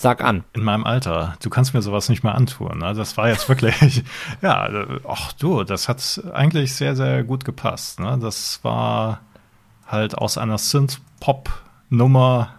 Sag 0.00 0.22
an. 0.22 0.44
In 0.52 0.62
meinem 0.62 0.84
Alter. 0.84 1.34
Du 1.42 1.50
kannst 1.50 1.74
mir 1.74 1.82
sowas 1.82 2.08
nicht 2.08 2.22
mehr 2.22 2.36
antun. 2.36 2.78
Ne? 2.78 2.94
Das 2.94 3.16
war 3.16 3.28
jetzt 3.28 3.48
wirklich, 3.48 4.04
ja, 4.40 4.70
ach 5.06 5.32
du, 5.32 5.64
das 5.64 5.88
hat 5.88 6.22
eigentlich 6.32 6.72
sehr, 6.76 6.94
sehr 6.94 7.24
gut 7.24 7.44
gepasst. 7.44 7.98
Ne? 7.98 8.16
Das 8.22 8.60
war 8.62 9.22
halt 9.88 10.16
aus 10.16 10.38
einer 10.38 10.56
Synth-Pop-Nummer, 10.56 12.54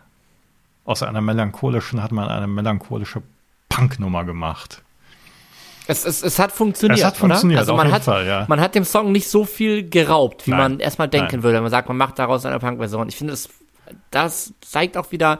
aus 0.84 1.02
einer 1.02 1.22
melancholischen, 1.22 2.04
hat 2.04 2.12
man 2.12 2.28
eine 2.28 2.48
melancholische 2.48 3.24
Punk-Nummer 3.70 4.26
gemacht. 4.26 4.84
Es, 5.88 6.04
es, 6.04 6.22
es 6.22 6.40
hat 6.40 6.52
funktioniert. 6.52 7.00
Es 7.00 7.06
hat 7.06 7.16
funktioniert, 7.16 7.60
also 7.60 7.74
man 7.74 7.90
hat, 7.90 8.04
Fall, 8.04 8.28
ja. 8.28 8.46
Man 8.50 8.60
hat 8.60 8.76
dem 8.76 8.84
Song 8.84 9.14
nicht 9.14 9.30
so 9.30 9.46
viel 9.46 9.90
geraubt, 9.90 10.46
wie 10.46 10.52
Nein. 10.52 10.60
man 10.60 10.80
erstmal 10.82 11.08
denken 11.08 11.38
Nein. 11.38 11.44
würde, 11.44 11.62
man 11.62 11.72
sagt, 11.72 11.88
man 11.88 11.96
macht 11.96 12.20
daraus 12.20 12.46
eine 12.46 12.60
Punk-Version. 12.60 13.08
Ich 13.08 13.16
finde, 13.16 13.32
das, 13.32 13.48
das 14.12 14.54
zeigt 14.60 14.98
auch 14.98 15.14
wieder, 15.14 15.40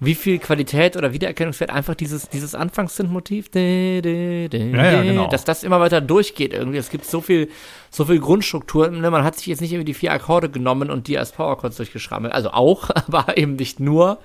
wie 0.00 0.14
viel 0.14 0.38
Qualität 0.38 0.96
oder 0.96 1.12
Wiedererkennungswert 1.12 1.70
einfach 1.70 1.96
dieses, 1.96 2.28
dieses 2.28 2.54
Anfangs-Synth-Motiv, 2.54 3.48
ja, 3.54 3.60
ja, 3.60 5.02
genau. 5.02 5.28
dass 5.28 5.44
das 5.44 5.64
immer 5.64 5.80
weiter 5.80 6.00
durchgeht 6.00 6.52
irgendwie. 6.52 6.78
Es 6.78 6.90
gibt 6.90 7.04
so 7.04 7.20
viel, 7.20 7.50
so 7.90 8.04
viel 8.04 8.20
Grundstruktur. 8.20 8.88
Ne? 8.90 9.10
Man 9.10 9.24
hat 9.24 9.36
sich 9.36 9.46
jetzt 9.46 9.60
nicht 9.60 9.72
irgendwie 9.72 9.86
die 9.86 9.94
vier 9.94 10.12
Akkorde 10.12 10.50
genommen 10.50 10.90
und 10.90 11.08
die 11.08 11.18
als 11.18 11.32
Powerchords 11.32 11.78
durchgeschrammelt. 11.78 12.32
Also 12.32 12.50
auch, 12.50 12.90
aber 12.94 13.36
eben 13.36 13.56
nicht 13.56 13.80
nur. 13.80 14.18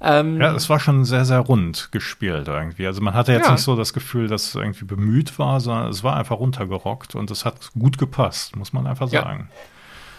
Ähm, 0.00 0.40
ja, 0.40 0.54
es 0.54 0.70
war 0.70 0.78
schon 0.78 1.04
sehr, 1.04 1.24
sehr 1.24 1.40
rund 1.40 1.90
gespielt 1.90 2.46
irgendwie. 2.46 2.86
Also 2.86 3.00
man 3.00 3.14
hatte 3.14 3.32
jetzt 3.32 3.46
ja. 3.46 3.52
nicht 3.52 3.62
so 3.62 3.74
das 3.74 3.92
Gefühl, 3.92 4.28
dass 4.28 4.46
es 4.46 4.54
irgendwie 4.54 4.84
bemüht 4.84 5.36
war, 5.40 5.58
sondern 5.58 5.88
es 5.88 6.04
war 6.04 6.16
einfach 6.16 6.38
runtergerockt 6.38 7.16
und 7.16 7.32
es 7.32 7.44
hat 7.44 7.72
gut 7.76 7.98
gepasst, 7.98 8.54
muss 8.54 8.72
man 8.72 8.86
einfach 8.86 9.08
sagen. 9.08 9.50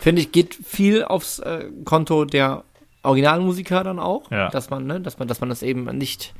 Finde 0.02 0.22
ich, 0.22 0.34
geht 0.34 0.56
viel 0.56 1.06
aufs 1.06 1.40
äh, 1.40 1.70
Konto 1.86 2.26
der 2.26 2.66
Originalmusiker 3.04 3.84
dann 3.84 4.00
auch, 4.00 4.30
ja. 4.32 4.50
dass 4.50 4.70
man, 4.70 4.86
ne, 4.86 5.00
dass 5.00 5.20
man, 5.20 5.28
dass 5.28 5.40
man 5.40 5.50
das 5.50 5.64
eben 5.64 5.86
nicht, 5.98 6.34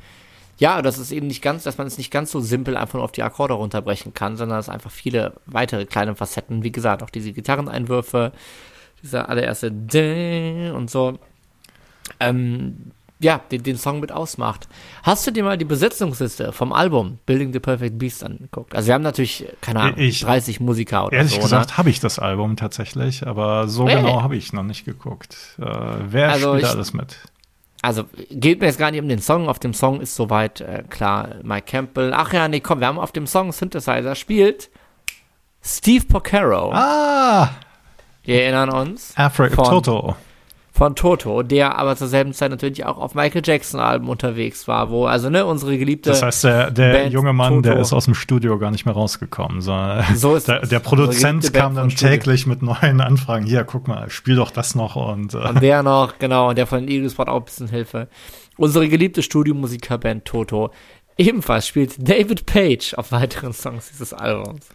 ja, 0.58 0.82
dass 0.82 0.98
es 0.98 1.10
eben 1.10 1.26
nicht 1.26 1.42
ganz, 1.42 1.62
dass 1.62 1.78
man 1.78 1.86
es 1.86 1.98
nicht 1.98 2.10
ganz 2.10 2.30
so 2.30 2.40
simpel 2.40 2.76
einfach 2.76 2.94
nur 2.94 3.04
auf 3.04 3.12
die 3.12 3.22
Akkorde 3.22 3.54
runterbrechen 3.54 4.12
kann, 4.12 4.36
sondern 4.36 4.58
es 4.58 4.68
einfach 4.68 4.90
viele 4.90 5.34
weitere 5.46 5.86
kleine 5.86 6.14
Facetten, 6.14 6.62
wie 6.62 6.72
gesagt, 6.72 7.02
auch 7.02 7.10
diese 7.10 7.32
Gitarreneinwürfe, 7.32 8.32
dieser 9.02 9.28
allererste 9.28 9.70
und 10.74 10.90
so, 10.90 11.18
ähm, 12.18 12.92
ja, 13.20 13.40
den, 13.50 13.62
den 13.62 13.76
Song 13.76 14.00
mit 14.00 14.12
ausmacht. 14.12 14.68
Hast 15.02 15.26
du 15.26 15.30
dir 15.30 15.44
mal 15.44 15.58
die 15.58 15.64
Besetzungsliste 15.64 16.52
vom 16.52 16.72
Album 16.72 17.18
Building 17.26 17.52
the 17.52 17.60
Perfect 17.60 17.98
Beast 17.98 18.24
angeguckt? 18.24 18.74
Also 18.74 18.88
wir 18.88 18.94
haben 18.94 19.02
natürlich, 19.02 19.46
keine 19.60 19.80
Ahnung, 19.80 19.98
ich, 19.98 20.20
30 20.20 20.60
Musiker 20.60 21.06
oder 21.06 21.16
ehrlich 21.16 21.32
so. 21.32 21.36
Ehrlich 21.36 21.50
gesagt 21.50 21.70
ne? 21.70 21.76
habe 21.78 21.90
ich 21.90 22.00
das 22.00 22.18
Album 22.18 22.56
tatsächlich, 22.56 23.26
aber 23.26 23.68
so 23.68 23.86
hey. 23.86 23.96
genau 23.96 24.22
habe 24.22 24.36
ich 24.36 24.52
noch 24.52 24.62
nicht 24.62 24.84
geguckt. 24.84 25.36
Äh, 25.58 25.64
wer 26.08 26.30
also 26.30 26.54
spielt 26.54 26.64
ich, 26.64 26.70
alles 26.70 26.92
mit? 26.92 27.18
also 27.82 28.04
geht 28.30 28.60
mir 28.60 28.66
jetzt 28.66 28.78
gar 28.78 28.90
nicht 28.90 29.00
um 29.00 29.08
den 29.08 29.20
Song. 29.20 29.48
Auf 29.48 29.58
dem 29.58 29.74
Song 29.74 30.00
ist 30.00 30.14
soweit 30.14 30.60
äh, 30.60 30.84
klar 30.88 31.36
Mike 31.42 31.66
Campbell. 31.66 32.12
Ach 32.14 32.32
ja, 32.32 32.48
nee, 32.48 32.60
komm, 32.60 32.80
wir 32.80 32.86
haben 32.86 32.98
auf 32.98 33.12
dem 33.12 33.26
Song 33.26 33.52
Synthesizer 33.52 34.14
spielt 34.14 34.70
Steve 35.62 36.04
Porcaro. 36.06 36.72
Ah! 36.72 37.50
Wir 38.22 38.42
erinnern 38.42 38.70
uns. 38.70 39.12
Afro 39.16 39.48
Toto. 39.48 40.16
Von 40.72 40.94
Toto, 40.94 41.42
der 41.42 41.78
aber 41.78 41.96
zur 41.96 42.06
selben 42.06 42.32
Zeit 42.32 42.50
natürlich 42.52 42.86
auch 42.86 42.96
auf 42.96 43.14
Michael 43.14 43.42
Jackson-Alben 43.44 44.08
unterwegs 44.08 44.68
war, 44.68 44.88
wo, 44.90 45.04
also, 45.06 45.28
ne, 45.28 45.44
unsere 45.44 45.76
geliebte. 45.76 46.10
Das 46.10 46.22
heißt, 46.22 46.44
der, 46.44 46.70
der 46.70 46.92
Band 46.92 47.12
junge 47.12 47.32
Mann, 47.32 47.54
Toto. 47.56 47.62
der 47.70 47.78
ist 47.80 47.92
aus 47.92 48.04
dem 48.04 48.14
Studio 48.14 48.56
gar 48.58 48.70
nicht 48.70 48.86
mehr 48.86 48.94
rausgekommen. 48.94 49.60
sondern 49.60 50.04
So 50.16 50.36
ist 50.36 50.48
der, 50.48 50.60
der 50.60 50.78
Produzent 50.78 51.52
kam 51.52 51.74
dann 51.74 51.88
täglich 51.90 52.46
mit 52.46 52.62
neuen 52.62 53.00
Anfragen. 53.00 53.46
Hier, 53.46 53.64
guck 53.64 53.88
mal, 53.88 54.08
spiel 54.10 54.36
doch 54.36 54.50
das 54.52 54.74
noch. 54.74 54.94
Und, 54.96 55.34
äh, 55.34 55.38
Und 55.38 55.60
der 55.60 55.82
noch, 55.82 56.18
genau, 56.18 56.50
und 56.50 56.56
der 56.58 56.66
von 56.66 56.86
Eagles 56.88 57.14
braucht 57.14 57.28
auch 57.28 57.38
ein 57.40 57.44
bisschen 57.44 57.68
Hilfe. 57.68 58.08
Unsere 58.56 58.88
geliebte 58.88 59.22
Studiomusikerband 59.22 60.24
Toto. 60.24 60.70
Ebenfalls 61.18 61.66
spielt 61.66 61.96
David 62.08 62.46
Page 62.46 62.94
auf 62.94 63.10
weiteren 63.12 63.52
Songs 63.52 63.90
dieses 63.90 64.12
Albums. 64.14 64.66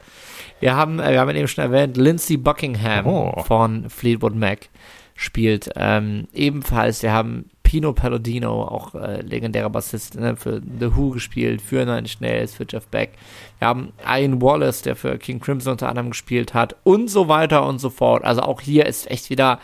Wir 0.59 0.75
haben, 0.75 0.99
äh, 0.99 1.11
wir 1.13 1.19
haben 1.21 1.29
ihn 1.29 1.37
eben 1.37 1.47
schon 1.47 1.63
erwähnt, 1.63 1.95
Lindsey 1.97 2.37
Buckingham 2.37 3.07
Oh. 3.07 3.43
von 3.47 3.89
Fleetwood 3.89 4.35
Mac 4.35 4.67
spielt 5.15 5.69
ähm, 5.75 6.27
ebenfalls. 6.33 7.01
Wir 7.01 7.13
haben 7.13 7.49
Pino 7.63 7.93
Palladino, 7.93 8.63
auch 8.63 8.93
äh, 8.95 9.21
legendärer 9.21 9.69
Bassist, 9.69 10.15
ne, 10.15 10.35
für 10.35 10.61
The 10.61 10.95
Who 10.95 11.09
gespielt, 11.11 11.61
für 11.61 11.79
Nine 11.85 11.99
Inch 11.99 12.19
Nails, 12.19 12.53
für 12.53 12.65
Jeff 12.69 12.87
Beck. 12.87 13.13
Wir 13.59 13.67
haben 13.67 13.93
Ian 14.05 14.41
Wallace, 14.41 14.83
der 14.83 14.95
für 14.95 15.17
King 15.17 15.39
Crimson 15.39 15.71
unter 15.71 15.89
anderem 15.89 16.11
gespielt 16.11 16.53
hat 16.53 16.75
und 16.83 17.09
so 17.09 17.27
weiter 17.27 17.65
und 17.65 17.79
so 17.79 17.89
fort. 17.89 18.23
Also 18.23 18.41
auch 18.41 18.61
hier 18.61 18.85
ist 18.85 19.09
echt 19.09 19.29
wieder 19.29 19.59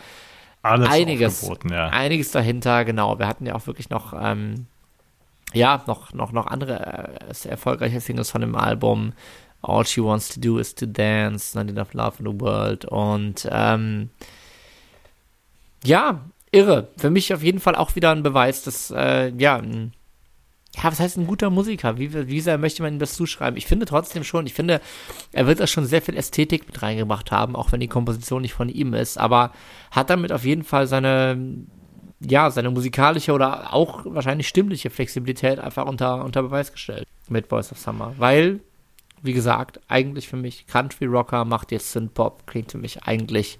alles 0.62 0.88
einiges, 0.88 1.50
ja. 1.70 1.88
einiges 1.88 2.32
dahinter, 2.32 2.84
genau. 2.84 3.18
Wir 3.18 3.26
hatten 3.26 3.46
ja 3.46 3.54
auch 3.54 3.66
wirklich 3.66 3.90
noch, 3.90 4.14
ähm, 4.18 4.66
ja, 5.52 5.82
noch, 5.86 6.12
noch, 6.12 6.32
noch 6.32 6.46
andere 6.46 7.18
äh, 7.28 7.48
erfolgreiche 7.48 8.00
Singles 8.00 8.30
von 8.30 8.40
dem 8.40 8.56
Album. 8.56 9.12
All 9.60 9.86
She 9.86 10.02
Wants 10.02 10.28
to 10.30 10.40
Do 10.40 10.58
Is 10.58 10.74
to 10.74 10.86
Dance, 10.86 11.56
Not 11.56 11.68
Enough 11.70 11.94
Love 11.94 12.14
in 12.18 12.32
the 12.32 12.40
World 12.40 12.84
und 12.84 13.48
ähm, 13.50 14.10
ja, 15.84 16.20
irre. 16.50 16.88
Für 16.96 17.10
mich 17.10 17.32
auf 17.34 17.42
jeden 17.42 17.60
Fall 17.60 17.74
auch 17.74 17.96
wieder 17.96 18.10
ein 18.10 18.22
Beweis, 18.22 18.62
dass, 18.62 18.90
äh, 18.90 19.32
ja, 19.36 19.56
ein, 19.56 19.92
ja, 20.76 20.84
was 20.84 21.00
heißt 21.00 21.18
ein 21.18 21.26
guter 21.26 21.50
Musiker? 21.50 21.98
Wie, 21.98 22.28
wie 22.28 22.40
sehr 22.40 22.56
möchte 22.58 22.82
man 22.82 22.94
ihm 22.94 22.98
das 22.98 23.14
zuschreiben? 23.14 23.56
Ich 23.58 23.66
finde 23.66 23.86
trotzdem 23.86 24.24
schon, 24.24 24.46
ich 24.46 24.54
finde, 24.54 24.80
er 25.32 25.46
wird 25.46 25.60
da 25.60 25.66
schon 25.66 25.84
sehr 25.84 26.00
viel 26.02 26.16
Ästhetik 26.16 26.66
mit 26.66 26.80
reingebracht 26.82 27.30
haben, 27.30 27.56
auch 27.56 27.72
wenn 27.72 27.80
die 27.80 27.88
Komposition 27.88 28.42
nicht 28.42 28.54
von 28.54 28.68
ihm 28.68 28.94
ist, 28.94 29.18
aber 29.18 29.52
hat 29.90 30.08
damit 30.08 30.32
auf 30.32 30.44
jeden 30.44 30.64
Fall 30.64 30.86
seine, 30.86 31.66
ja, 32.20 32.50
seine 32.50 32.70
musikalische 32.70 33.32
oder 33.32 33.74
auch 33.74 34.04
wahrscheinlich 34.06 34.48
stimmliche 34.48 34.88
Flexibilität 34.88 35.58
einfach 35.58 35.86
unter, 35.86 36.24
unter 36.24 36.42
Beweis 36.42 36.72
gestellt 36.72 37.06
mit 37.28 37.48
Boys 37.48 37.70
of 37.70 37.78
Summer. 37.78 38.14
Weil, 38.16 38.60
wie 39.20 39.34
gesagt, 39.34 39.80
eigentlich 39.88 40.28
für 40.28 40.36
mich 40.36 40.66
Country 40.66 41.04
Rocker 41.04 41.44
macht 41.44 41.70
jetzt 41.70 41.92
Synth-Pop, 41.92 42.46
klingt 42.46 42.72
für 42.72 42.78
mich 42.78 43.02
eigentlich 43.02 43.58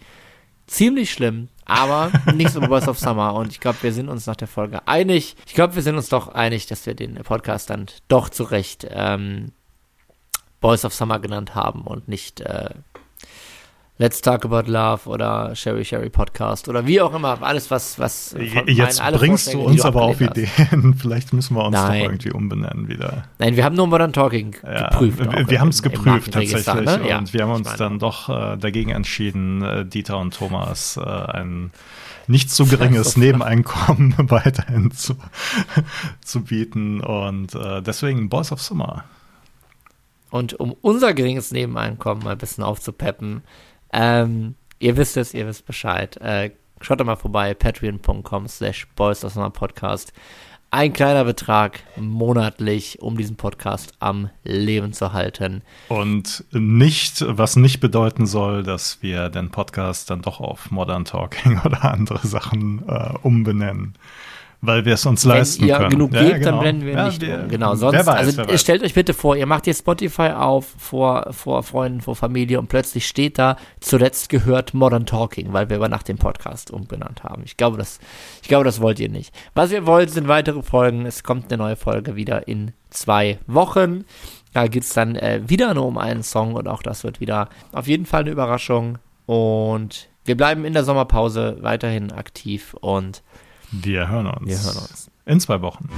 ziemlich 0.67 1.13
schlimm, 1.13 1.49
aber 1.65 2.11
nicht 2.35 2.51
so 2.51 2.61
Boys 2.61 2.89
of 2.89 2.99
Summer. 2.99 3.35
Und 3.35 3.51
ich 3.51 3.61
glaube, 3.61 3.79
wir 3.83 3.93
sind 3.93 4.09
uns 4.09 4.27
nach 4.27 4.37
der 4.37 4.49
Folge 4.49 4.87
einig. 4.87 5.37
Ich 5.47 5.55
glaube, 5.55 5.75
wir 5.75 5.83
sind 5.83 5.97
uns 5.97 6.09
doch 6.09 6.29
einig, 6.29 6.67
dass 6.67 6.87
wir 6.87 6.95
den 6.95 7.15
Podcast 7.17 7.71
dann 7.71 7.87
doch 8.09 8.29
zu 8.29 8.45
Recht 8.45 8.87
ähm, 8.91 9.53
Boys 10.61 10.85
of 10.85 10.95
Summer 10.95 11.19
genannt 11.19 11.55
haben 11.55 11.83
und 11.83 12.09
nicht 12.09 12.41
äh, 12.41 12.71
Let's 14.03 14.21
Talk 14.21 14.45
About 14.45 14.69
Love 14.69 15.09
oder 15.09 15.55
Sherry 15.55 15.85
Sherry 15.85 16.11
Podcast 16.11 16.69
oder 16.69 16.85
wie 16.89 17.01
auch 17.01 17.15
immer. 17.15 17.41
Alles, 17.41 17.71
was. 17.71 18.01
was 18.01 18.31
von 18.31 18.67
Jetzt 18.67 18.99
meinen- 19.01 19.17
bringst 19.17 19.47
du 19.47 19.53
Vorschläge, 19.63 19.71
uns 19.71 19.85
aber 19.85 20.03
auf 20.03 20.21
hast. 20.21 20.37
Ideen. 20.37 20.95
Vielleicht 20.99 21.33
müssen 21.33 21.55
wir 21.55 21.65
uns 21.67 21.75
Nein. 21.75 22.01
doch 22.01 22.09
irgendwie 22.09 22.33
umbenennen 22.33 22.89
wieder. 22.89 23.29
Nein, 23.39 23.55
wir 23.55 23.65
haben 23.65 23.77
nur 23.77 23.87
Modern 23.87 24.13
Talking 24.13 24.57
Ja, 24.65 24.89
geprüft. 24.89 25.21
wir 25.21 25.49
wir 25.49 25.61
haben 25.61 25.69
es 25.69 25.85
geprüft 25.85 26.33
tatsächlich 26.33 26.67
ne? 26.85 27.01
Ja, 27.09 27.19
und 27.19 27.33
wir 27.33 27.43
haben 27.45 27.53
uns 27.53 27.67
meine, 27.67 27.79
dann 27.79 28.01
doch 28.01 28.29
äh, 28.29 28.57
dagegen 28.57 28.91
entschieden, 28.91 29.63
äh, 29.63 29.87
Dieter 29.87 30.19
und 30.19 30.35
Thomas 30.35 30.97
äh, 30.97 31.01
ein 31.09 31.71
nicht 32.27 32.51
so 32.51 32.67
geringes 32.67 33.17
Nebeneinkommen 33.17 34.17
weiterhin 34.31 34.91
zu, 34.91 35.15
zu 36.25 36.43
bieten 36.43 37.01
und 37.03 37.55
äh, 37.55 37.81
deswegen 37.83 38.29
Boys 38.29 38.51
of 38.51 38.61
Summer. 38.61 39.05
Und 40.31 40.59
um 40.59 40.75
unser 40.81 41.15
geringes 41.15 41.53
Nebeneinkommen 41.53 42.25
mal 42.25 42.33
ein 42.33 42.39
bisschen 42.39 42.65
aufzupeppen, 42.65 43.43
ähm, 43.93 44.55
ihr 44.79 44.97
wisst 44.97 45.17
es, 45.17 45.35
ihr 45.35 45.47
wisst 45.47 45.67
Bescheid. 45.67 46.17
Äh, 46.19 46.51
schaut 46.81 47.01
doch 47.01 47.05
mal 47.05 47.17
vorbei, 47.17 47.55
patreon.com 47.55 48.49
slash 48.49 48.87
Podcast. 48.97 50.13
Ein 50.75 50.95
kleiner 50.95 51.25
Betrag 51.25 51.81
monatlich, 51.97 53.03
um 53.03 53.19
diesen 53.19 53.37
Podcast 53.37 53.93
am 54.01 54.31
Leben 54.43 54.95
zu 54.95 55.13
halten. 55.13 55.61
Und 55.89 56.45
nicht, 56.51 57.23
was 57.29 57.57
nicht 57.57 57.81
bedeuten 57.81 58.25
soll, 58.25 58.63
dass 58.63 59.03
wir 59.03 59.29
den 59.29 59.51
Podcast 59.51 60.09
dann 60.09 60.23
doch 60.23 60.41
auf 60.41 60.71
Modern 60.71 61.05
Talking 61.05 61.61
oder 61.65 61.85
andere 61.85 62.27
Sachen 62.27 62.89
äh, 62.89 63.13
umbenennen. 63.23 63.95
Weil 64.65 64.85
wir 64.85 64.95
es 64.95 65.05
uns 65.07 65.25
leisten 65.25 65.63
Wenn 65.63 65.69
ihr 65.71 65.77
können. 65.77 65.91
genug 65.91 66.15
Ja, 66.15 66.23
gebt, 66.23 66.35
genau. 66.39 66.51
dann 66.53 66.61
blenden 66.61 66.87
wir 66.87 66.93
Ja, 66.93 67.05
nicht 67.07 67.21
wir- 67.21 67.41
um. 67.43 67.49
Genau, 67.49 67.71
wer 67.71 67.77
sonst, 67.77 68.07
weiß, 68.07 68.39
also 68.39 68.57
stellt 68.59 68.85
euch 68.85 68.95
bitte 68.95 69.13
vor, 69.13 69.35
ihr 69.35 69.47
macht 69.47 69.67
jetzt 69.67 69.81
Spotify 69.81 70.31
auf 70.37 70.67
vor, 70.79 71.33
vor 71.33 71.65
Freunden, 71.65 72.01
vor 72.01 72.15
Familie 72.15 72.61
und 72.61 72.69
plötzlich 72.69 73.09
steht 73.09 73.39
da, 73.41 73.57
zuletzt 73.81 74.29
gehört 74.29 74.73
Modern 74.73 75.05
Talking, 75.05 75.53
weil 75.53 75.69
wir 75.69 75.79
über 75.79 75.89
nach 75.89 76.05
dem 76.05 76.17
Podcast 76.17 76.71
umbenannt 76.71 77.25
haben. 77.25 77.43
Ich 77.45 77.57
glaube, 77.57 77.77
das, 77.77 77.99
ich 78.41 78.47
glaube, 78.47 78.65
das 78.65 78.81
wollt 78.81 79.01
ihr 79.01 79.09
nicht. 79.09 79.35
Was 79.55 79.73
ihr 79.73 79.85
wollt, 79.85 80.11
sind 80.11 80.29
weitere 80.29 80.63
Folgen. 80.63 81.07
Es 81.07 81.25
kommt 81.25 81.53
eine 81.53 81.61
neue 81.61 81.75
Folge 81.77 82.15
wieder 82.15 82.47
in 82.47 82.71
zwei 82.89 83.41
Wochen. 83.49 84.05
Da 84.55 84.69
geht's 84.69 84.95
dann 84.95 85.17
äh, 85.17 85.41
wieder 85.45 85.75
nur 85.75 85.87
um 85.87 85.99
einen 85.99 86.23
Song 86.23 86.55
und 86.55 86.69
auch 86.69 86.85
das 86.85 87.03
wird 87.03 87.19
wieder 87.19 87.49
auf 87.73 87.89
jeden 87.89 88.07
Fall 88.07 88.21
eine 88.21 88.31
Überraschung. 88.31 88.99
Und 89.27 90.09
wir 90.25 90.37
bleiben 90.37 90.65
in 90.65 90.73
der 90.73 90.85
Sommerpause 90.85 91.57
weiterhin 91.63 92.13
aktiv 92.13 92.75
und 92.81 93.23
Wir 93.73 94.09
hören 94.09 94.27
uns. 94.27 94.49
wir 94.49 94.59
hören 94.59 94.77
uns. 94.79 95.11
In 95.25 95.41
zwei 95.41 95.63
Wochen. 95.63 95.89